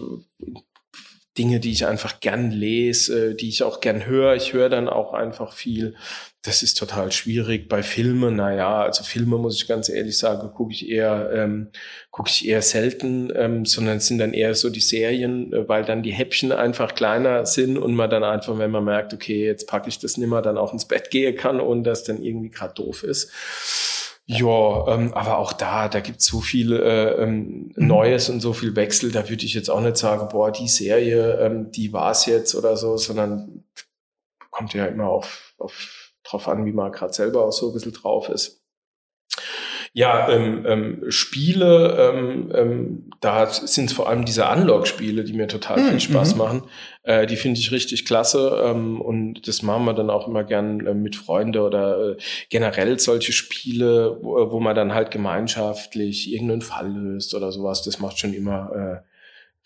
[1.37, 4.35] Dinge, die ich einfach gern lese, äh, die ich auch gern höre.
[4.35, 5.95] Ich höre dann auch einfach viel.
[6.41, 7.69] Das ist total schwierig.
[7.69, 11.69] Bei Filmen, naja, also Filme muss ich ganz ehrlich sagen, gucke ich eher, ähm,
[12.09, 15.85] gucke ich eher selten, ähm, sondern es sind dann eher so die Serien, äh, weil
[15.85, 19.67] dann die Häppchen einfach kleiner sind und man dann einfach, wenn man merkt, okay, jetzt
[19.67, 22.73] packe ich das nimmer, dann auch ins Bett gehen kann, ohne dass dann irgendwie gerade
[22.73, 23.31] doof ist.
[24.25, 27.88] Ja, ähm, aber auch da, da gibt's so viel äh, ähm, mhm.
[27.88, 31.39] Neues und so viel Wechsel, da würde ich jetzt auch nicht sagen, boah, die Serie,
[31.39, 33.65] ähm, die war's jetzt oder so, sondern
[34.51, 37.93] kommt ja immer auf, auf drauf an, wie man gerade selber auch so ein bisschen
[37.93, 38.61] drauf ist.
[39.93, 45.84] Ja, ähm, ähm, Spiele, ähm, ähm, da sind vor allem diese Unlock-Spiele, die mir total
[45.84, 45.99] viel mhm.
[45.99, 46.63] Spaß machen.
[47.04, 50.86] Äh, die finde ich richtig klasse ähm, und das machen wir dann auch immer gern
[50.88, 52.17] äh, mit Freunden oder äh,
[52.49, 57.82] generell solche Spiele, wo, wo man dann halt gemeinschaftlich irgendeinen Fall löst oder sowas.
[57.82, 59.11] Das macht schon immer äh,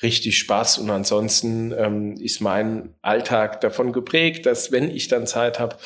[0.01, 0.77] richtig Spaß.
[0.79, 5.77] Und ansonsten ähm, ist mein Alltag davon geprägt, dass wenn ich dann Zeit habe,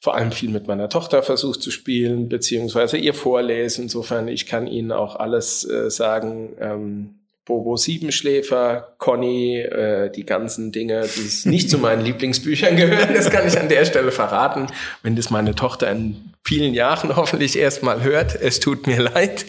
[0.00, 3.82] vor allem viel mit meiner Tochter versucht zu spielen, beziehungsweise ihr vorlese.
[3.82, 6.54] Insofern, ich kann Ihnen auch alles äh, sagen.
[6.60, 7.14] Ähm,
[7.46, 13.46] Bobo Siebenschläfer, Conny, äh, die ganzen Dinge, die nicht zu meinen Lieblingsbüchern gehören, das kann
[13.46, 14.66] ich an der Stelle verraten.
[15.04, 19.46] Wenn das meine Tochter in vielen Jahren hoffentlich erstmal hört, es tut mir leid.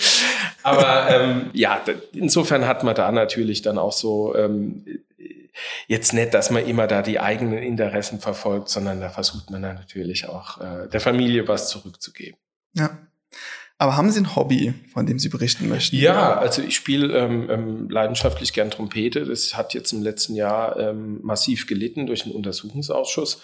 [0.67, 4.83] Aber ähm, ja, insofern hat man da natürlich dann auch so ähm,
[5.87, 9.75] jetzt nicht, dass man immer da die eigenen Interessen verfolgt, sondern da versucht man dann
[9.75, 12.37] natürlich auch äh, der Familie was zurückzugeben.
[12.73, 12.97] Ja.
[13.77, 15.95] Aber haben Sie ein Hobby, von dem Sie berichten möchten?
[15.95, 19.23] Ja, also ich spiele ähm, ähm, leidenschaftlich gern Trompete.
[19.23, 23.41] Das hat jetzt im letzten Jahr ähm, massiv gelitten durch den Untersuchungsausschuss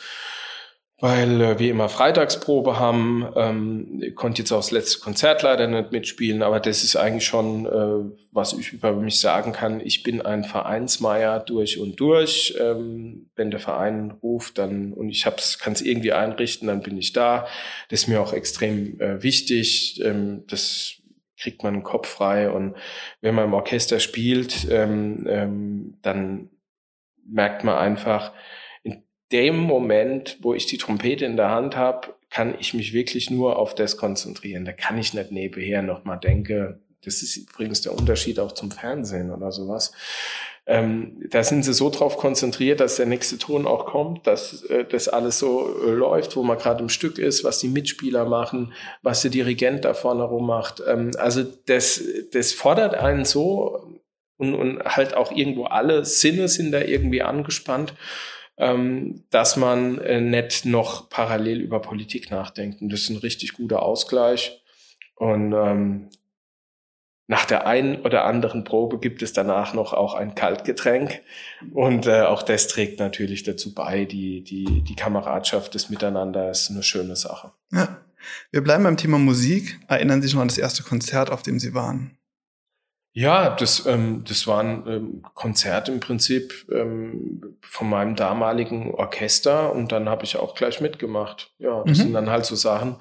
[0.99, 3.27] weil äh, wir immer Freitagsprobe haben.
[3.35, 7.65] Ähm, konnte jetzt auch das letzte Konzert leider nicht mitspielen, aber das ist eigentlich schon,
[7.65, 9.81] äh, was ich über mich sagen kann.
[9.81, 12.55] Ich bin ein Vereinsmeier durch und durch.
[12.59, 17.11] Ähm, wenn der Verein ruft, dann und ich kann es irgendwie einrichten, dann bin ich
[17.11, 17.47] da.
[17.89, 20.01] Das ist mir auch extrem äh, wichtig.
[20.03, 21.01] Ähm, das
[21.37, 22.75] kriegt man den Kopf frei und
[23.19, 26.49] wenn man im Orchester spielt, ähm, ähm, dann
[27.25, 28.31] merkt man einfach,
[29.33, 33.57] dem Moment, wo ich die Trompete in der Hand habe, kann ich mich wirklich nur
[33.57, 34.63] auf das konzentrieren.
[34.63, 36.79] Da kann ich nicht nebenher nochmal denken.
[37.03, 39.91] Das ist übrigens der Unterschied auch zum Fernsehen oder sowas.
[40.65, 44.85] Ähm, da sind sie so drauf konzentriert, dass der nächste Ton auch kommt, dass äh,
[44.85, 48.71] das alles so äh, läuft, wo man gerade im Stück ist, was die Mitspieler machen,
[49.01, 50.81] was der Dirigent da vorne rum macht.
[50.87, 53.99] Ähm, also das, das fordert einen so
[54.37, 57.93] und, und halt auch irgendwo alle Sinne sind da irgendwie angespannt
[58.57, 62.81] ähm, dass man äh, nicht noch parallel über Politik nachdenkt.
[62.81, 64.61] Und das ist ein richtig guter Ausgleich.
[65.15, 66.09] Und ähm,
[67.27, 71.21] nach der einen oder anderen Probe gibt es danach noch auch ein Kaltgetränk.
[71.73, 74.05] Und äh, auch das trägt natürlich dazu bei.
[74.05, 77.51] Die, die, die Kameradschaft, das Miteinander ist eine schöne Sache.
[77.71, 77.97] Ja.
[78.51, 79.79] Wir bleiben beim Thema Musik.
[79.87, 82.17] Erinnern Sie sich noch an das erste Konzert, auf dem Sie waren?
[83.15, 89.71] Ja, das, ähm, das war ein ähm, Konzert im Prinzip ähm, von meinem damaligen Orchester
[89.71, 91.51] und dann habe ich auch gleich mitgemacht.
[91.59, 92.01] Ja, das mhm.
[92.01, 92.95] sind dann halt so Sachen,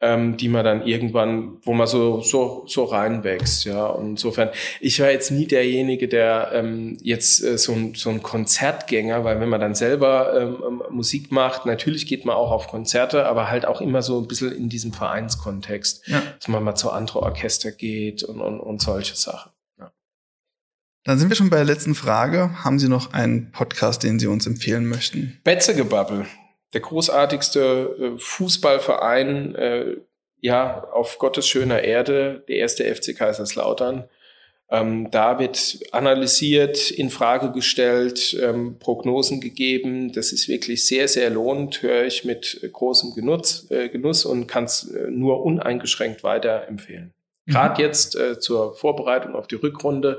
[0.00, 3.86] ähm, die man dann irgendwann, wo man so so so reinwächst, ja.
[3.86, 8.22] Und insofern, ich war jetzt nie derjenige, der ähm, jetzt äh, so ein so ein
[8.22, 12.68] Konzertgänger, weil wenn man dann selber ähm, ähm, Musik macht, natürlich geht man auch auf
[12.68, 16.22] Konzerte, aber halt auch immer so ein bisschen in diesem Vereinskontext, ja.
[16.38, 19.52] dass man mal zu andere Orchester geht und und, und solche Sachen.
[19.78, 19.92] Ja.
[21.04, 22.64] Dann sind wir schon bei der letzten Frage.
[22.64, 25.40] Haben Sie noch einen Podcast, den Sie uns empfehlen möchten?
[25.44, 26.26] Betzegebabbel
[26.74, 29.96] der großartigste äh, Fußballverein äh,
[30.40, 34.08] ja auf Gottes schöner Erde, der erste FC Kaiserslautern.
[34.70, 40.12] Ähm, da wird analysiert, in Frage gestellt, ähm, Prognosen gegeben.
[40.12, 44.64] Das ist wirklich sehr, sehr lohnend, höre ich mit großem Genuss, äh, Genuss und kann
[44.64, 47.12] es äh, nur uneingeschränkt weiterempfehlen.
[47.46, 47.52] Mhm.
[47.52, 50.18] Gerade jetzt äh, zur Vorbereitung auf die Rückrunde.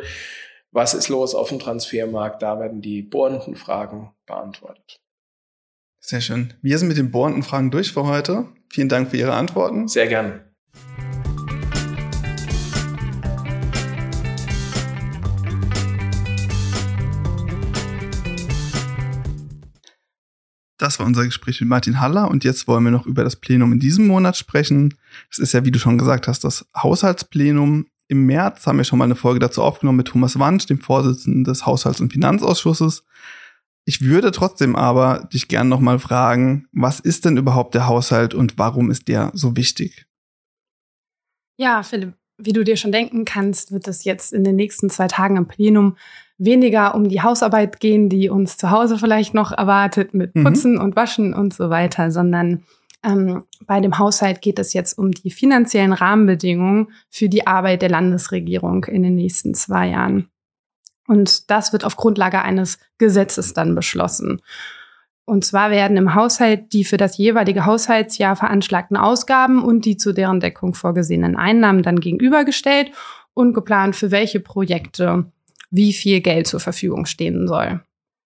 [0.72, 2.42] Was ist los auf dem Transfermarkt?
[2.42, 4.98] Da werden die bohrenden Fragen beantwortet.
[6.08, 6.54] Sehr schön.
[6.62, 8.46] Wir sind mit den bohrenden Fragen durch für heute.
[8.70, 9.88] Vielen Dank für Ihre Antworten.
[9.88, 10.40] Sehr gern.
[20.78, 23.74] Das war unser Gespräch mit Martin Haller und jetzt wollen wir noch über das Plenum
[23.74, 24.94] in diesem Monat sprechen.
[25.32, 27.88] Es ist ja, wie du schon gesagt hast, das Haushaltsplenum.
[28.08, 31.46] Im März haben wir schon mal eine Folge dazu aufgenommen mit Thomas Wansch, dem Vorsitzenden
[31.46, 33.04] des Haushalts- und Finanzausschusses.
[33.86, 38.34] Ich würde trotzdem aber dich gern noch mal fragen, was ist denn überhaupt der Haushalt
[38.34, 40.08] und warum ist der so wichtig?
[41.58, 45.08] Ja, Philipp, wie du dir schon denken kannst, wird es jetzt in den nächsten zwei
[45.08, 45.98] Tagen im Plenum
[46.38, 50.44] weniger um die Hausarbeit gehen, die uns zu Hause vielleicht noch erwartet mit mhm.
[50.44, 50.82] Putzen mhm.
[50.82, 52.64] und Waschen und so weiter, sondern
[53.04, 57.90] ähm, bei dem Haushalt geht es jetzt um die finanziellen Rahmenbedingungen für die Arbeit der
[57.90, 60.30] Landesregierung in den nächsten zwei Jahren.
[61.08, 64.42] Und das wird auf Grundlage eines Gesetzes dann beschlossen.
[65.26, 70.14] Und zwar werden im Haushalt die für das jeweilige Haushaltsjahr veranschlagten Ausgaben und die zu
[70.14, 72.92] deren Deckung vorgesehenen Einnahmen dann gegenübergestellt
[73.34, 75.32] und geplant, für welche Projekte
[75.72, 77.82] wie viel Geld zur Verfügung stehen soll.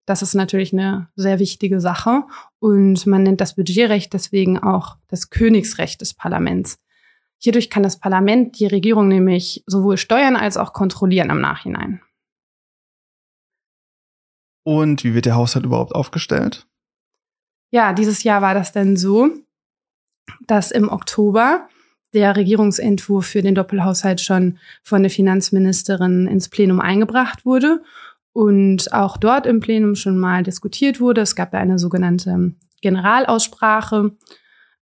[0.07, 2.25] Das ist natürlich eine sehr wichtige Sache
[2.59, 6.79] und man nennt das Budgetrecht deswegen auch das Königsrecht des Parlaments.
[7.39, 12.01] Hierdurch kann das Parlament die Regierung nämlich sowohl steuern als auch kontrollieren im Nachhinein.
[14.65, 16.67] Und wie wird der Haushalt überhaupt aufgestellt?
[17.71, 19.31] Ja, dieses Jahr war das dann so,
[20.47, 21.69] dass im Oktober
[22.15, 27.83] der Regierungsentwurf für den Doppelhaushalt schon von der Finanzministerin ins Plenum eingebracht wurde
[28.33, 31.21] und auch dort im Plenum schon mal diskutiert wurde.
[31.21, 34.13] Es gab ja eine sogenannte Generalaussprache.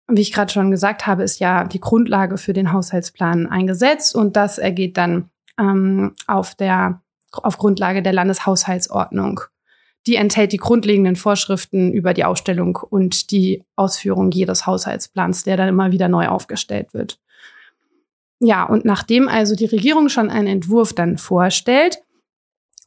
[0.08, 4.36] Wie ich gerade schon gesagt habe, ist ja die Grundlage für den Haushaltsplan eingesetzt und
[4.36, 7.02] das ergeht dann ähm, auf der
[7.32, 9.42] auf Grundlage der Landeshaushaltsordnung.
[10.10, 15.70] Die enthält die grundlegenden Vorschriften über die Ausstellung und die Ausführung jedes Haushaltsplans, der dann
[15.70, 17.20] immer wieder neu aufgestellt wird.
[18.40, 22.00] Ja, und nachdem also die Regierung schon einen Entwurf dann vorstellt,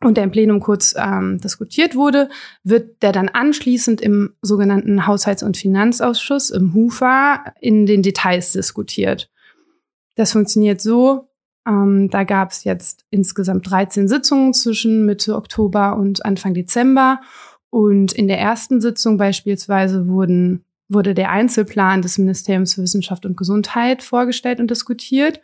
[0.01, 2.29] und der im Plenum kurz ähm, diskutiert wurde,
[2.65, 9.31] wird der dann anschließend im sogenannten Haushalts- und Finanzausschuss, im HUFA, in den Details diskutiert.
[10.17, 11.29] Das funktioniert so,
[11.67, 17.21] ähm, da gab es jetzt insgesamt 13 Sitzungen zwischen Mitte Oktober und Anfang Dezember.
[17.71, 23.37] Und in der ersten Sitzung beispielsweise wurden, wurde der Einzelplan des Ministeriums für Wissenschaft und
[23.37, 25.41] Gesundheit vorgestellt und diskutiert.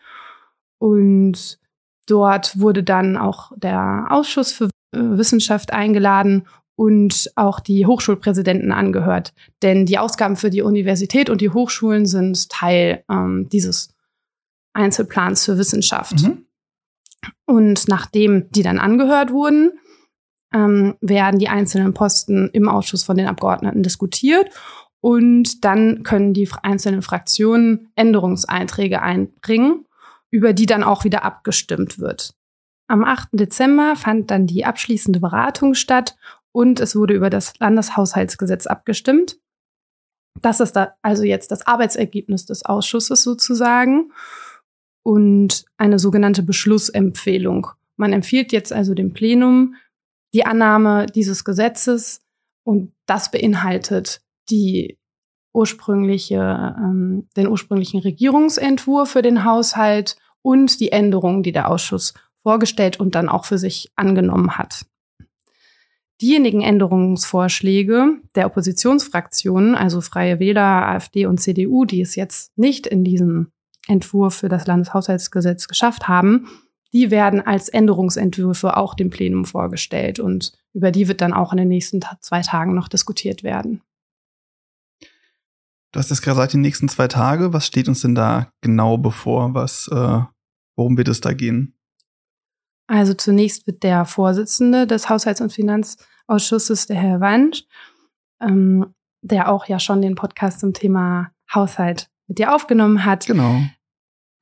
[0.78, 1.58] Und
[2.08, 9.34] Dort wurde dann auch der Ausschuss für äh, Wissenschaft eingeladen und auch die Hochschulpräsidenten angehört.
[9.62, 13.94] Denn die Ausgaben für die Universität und die Hochschulen sind Teil ähm, dieses
[14.72, 16.22] Einzelplans für Wissenschaft.
[16.22, 16.46] Mhm.
[17.46, 19.72] Und nachdem die dann angehört wurden,
[20.52, 24.50] ähm, werden die einzelnen Posten im Ausschuss von den Abgeordneten diskutiert.
[25.00, 29.84] Und dann können die einzelnen Fraktionen Änderungseinträge einbringen
[30.30, 32.34] über die dann auch wieder abgestimmt wird.
[32.88, 33.28] Am 8.
[33.32, 36.16] Dezember fand dann die abschließende Beratung statt
[36.52, 39.38] und es wurde über das Landeshaushaltsgesetz abgestimmt.
[40.40, 44.12] Das ist da also jetzt das Arbeitsergebnis des Ausschusses sozusagen
[45.08, 47.68] und eine sogenannte Beschlussempfehlung.
[47.96, 49.74] Man empfiehlt jetzt also dem Plenum
[50.34, 52.20] die Annahme dieses Gesetzes
[52.62, 54.98] und das beinhaltet die
[55.54, 63.00] ursprüngliche, ähm, den ursprünglichen Regierungsentwurf für den Haushalt und die Änderungen, die der Ausschuss vorgestellt
[63.00, 64.84] und dann auch für sich angenommen hat.
[66.20, 73.04] Diejenigen Änderungsvorschläge der Oppositionsfraktionen, also Freie Wähler, AfD und CDU, die es jetzt nicht in
[73.04, 73.52] diesem
[73.88, 76.48] Entwurf für das Landeshaushaltsgesetz geschafft haben,
[76.92, 81.58] die werden als Änderungsentwürfe auch dem Plenum vorgestellt und über die wird dann auch in
[81.58, 83.82] den nächsten zwei Tagen noch diskutiert werden.
[85.92, 87.52] Du hast jetzt gerade gesagt, die nächsten zwei Tage.
[87.52, 89.54] Was steht uns denn da genau bevor?
[89.54, 90.20] Was, äh,
[90.76, 91.74] worum wird es da gehen?
[92.86, 97.64] Also zunächst wird der Vorsitzende des Haushalts- und Finanzausschusses, der Herr Wansch,
[98.40, 103.62] ähm, der auch ja schon den Podcast zum Thema Haushalt mit dir aufgenommen hat, genau.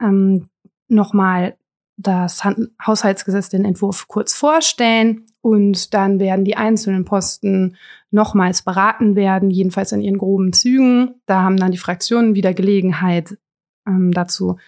[0.01, 0.49] Ähm,
[0.89, 1.57] nochmal
[1.97, 2.45] das
[2.87, 7.77] Haushaltsgesetz, den Entwurf kurz vorstellen und dann werden die einzelnen Posten
[8.11, 11.15] nochmals beraten werden, jedenfalls in ihren groben Zügen.
[11.27, 13.39] Da haben dann die Fraktionen wieder Gelegenheit
[13.87, 14.59] ähm, dazu,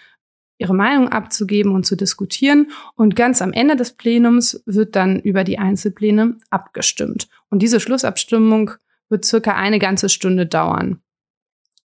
[0.57, 2.71] ihre Meinung abzugeben und zu diskutieren.
[2.95, 7.29] Und ganz am Ende des Plenums wird dann über die Einzelpläne abgestimmt.
[7.49, 8.71] Und diese Schlussabstimmung
[9.09, 11.01] wird circa eine ganze Stunde dauern.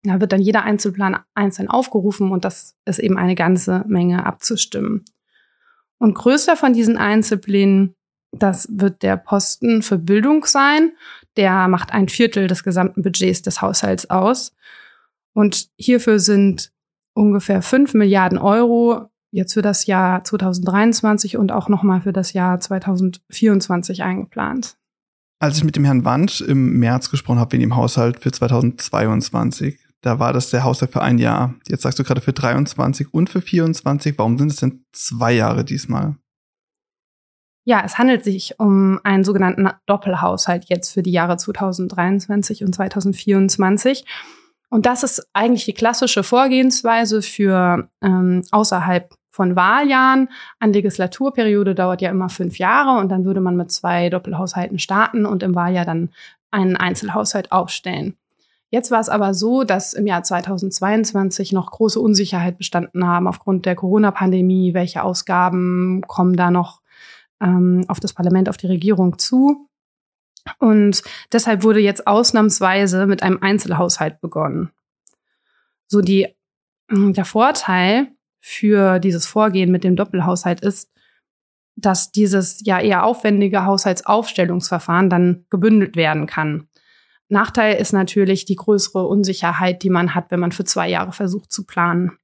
[0.03, 5.05] Da wird dann jeder Einzelplan einzeln aufgerufen und das ist eben eine ganze Menge abzustimmen.
[5.97, 7.95] Und größter von diesen Einzelplänen
[8.33, 10.93] das wird der Posten für Bildung sein.
[11.37, 14.55] Der macht ein Viertel des gesamten Budgets des Haushalts aus.
[15.33, 16.71] Und hierfür sind
[17.13, 22.59] ungefähr fünf Milliarden Euro jetzt für das Jahr 2023 und auch nochmal für das Jahr
[22.59, 24.77] 2024 eingeplant.
[25.39, 29.79] Als ich mit dem Herrn Wand im März gesprochen habe wegen dem Haushalt für 2022,
[30.03, 31.55] da war das der Haushalt für ein Jahr.
[31.67, 34.17] Jetzt sagst du gerade für 23 und für 24.
[34.17, 36.17] Warum sind es denn zwei Jahre diesmal?
[37.65, 44.05] Ja, es handelt sich um einen sogenannten Doppelhaushalt jetzt für die Jahre 2023 und 2024.
[44.69, 50.29] Und das ist eigentlich die klassische Vorgehensweise für ähm, außerhalb von Wahljahren.
[50.59, 55.25] An Legislaturperiode dauert ja immer fünf Jahre und dann würde man mit zwei Doppelhaushalten starten
[55.25, 56.09] und im Wahljahr dann
[56.51, 58.17] einen Einzelhaushalt aufstellen.
[58.73, 63.67] Jetzt war es aber so, dass im Jahr 2022 noch große Unsicherheit bestanden haben aufgrund
[63.67, 64.73] der Corona-Pandemie.
[64.73, 66.81] Welche Ausgaben kommen da noch
[67.39, 69.69] ähm, auf das Parlament, auf die Regierung zu?
[70.57, 74.71] Und deshalb wurde jetzt ausnahmsweise mit einem Einzelhaushalt begonnen.
[75.85, 76.29] So die,
[76.89, 78.07] hm, der Vorteil
[78.39, 80.89] für dieses Vorgehen mit dem Doppelhaushalt ist,
[81.75, 86.69] dass dieses ja eher aufwendige Haushaltsaufstellungsverfahren dann gebündelt werden kann.
[87.33, 91.51] Nachteil ist natürlich die größere Unsicherheit, die man hat, wenn man für zwei Jahre versucht
[91.51, 92.17] zu planen.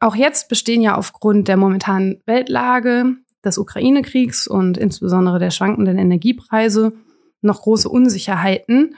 [0.00, 6.92] Auch jetzt bestehen ja aufgrund der momentanen Weltlage, des Ukraine-Kriegs und insbesondere der schwankenden Energiepreise
[7.40, 8.96] noch große Unsicherheiten.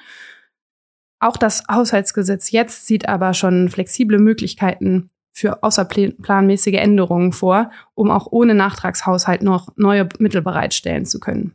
[1.19, 8.27] Auch das Haushaltsgesetz jetzt sieht aber schon flexible Möglichkeiten für außerplanmäßige Änderungen vor, um auch
[8.31, 11.55] ohne Nachtragshaushalt noch neue Mittel bereitstellen zu können.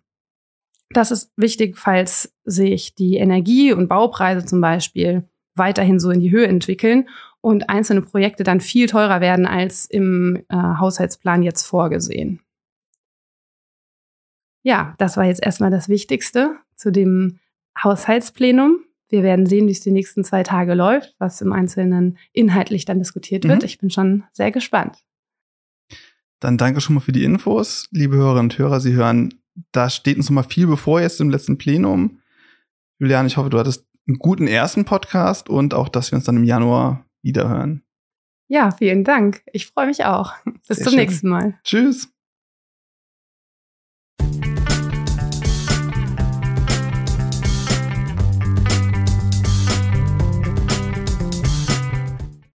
[0.95, 6.31] Das ist wichtig, falls sich die Energie- und Baupreise zum Beispiel weiterhin so in die
[6.31, 7.09] Höhe entwickeln
[7.41, 12.39] und einzelne Projekte dann viel teurer werden als im äh, Haushaltsplan jetzt vorgesehen.
[14.63, 17.39] Ja, das war jetzt erstmal das Wichtigste zu dem
[17.83, 18.79] Haushaltsplenum.
[19.09, 22.99] Wir werden sehen, wie es die nächsten zwei Tage läuft, was im Einzelnen inhaltlich dann
[22.99, 23.63] diskutiert wird.
[23.63, 23.65] Mhm.
[23.65, 25.03] Ich bin schon sehr gespannt.
[26.39, 28.79] Dann danke schon mal für die Infos, liebe Hörerinnen und Hörer.
[28.79, 29.33] Sie hören
[29.71, 32.19] da steht uns noch mal viel bevor jetzt im letzten Plenum.
[32.99, 36.37] Julian, ich hoffe, du hattest einen guten ersten Podcast und auch, dass wir uns dann
[36.37, 37.83] im Januar wiederhören.
[38.47, 39.41] Ja, vielen Dank.
[39.51, 40.33] Ich freue mich auch.
[40.67, 40.99] Bis Sehr zum schön.
[40.99, 41.59] nächsten Mal.
[41.63, 42.09] Tschüss.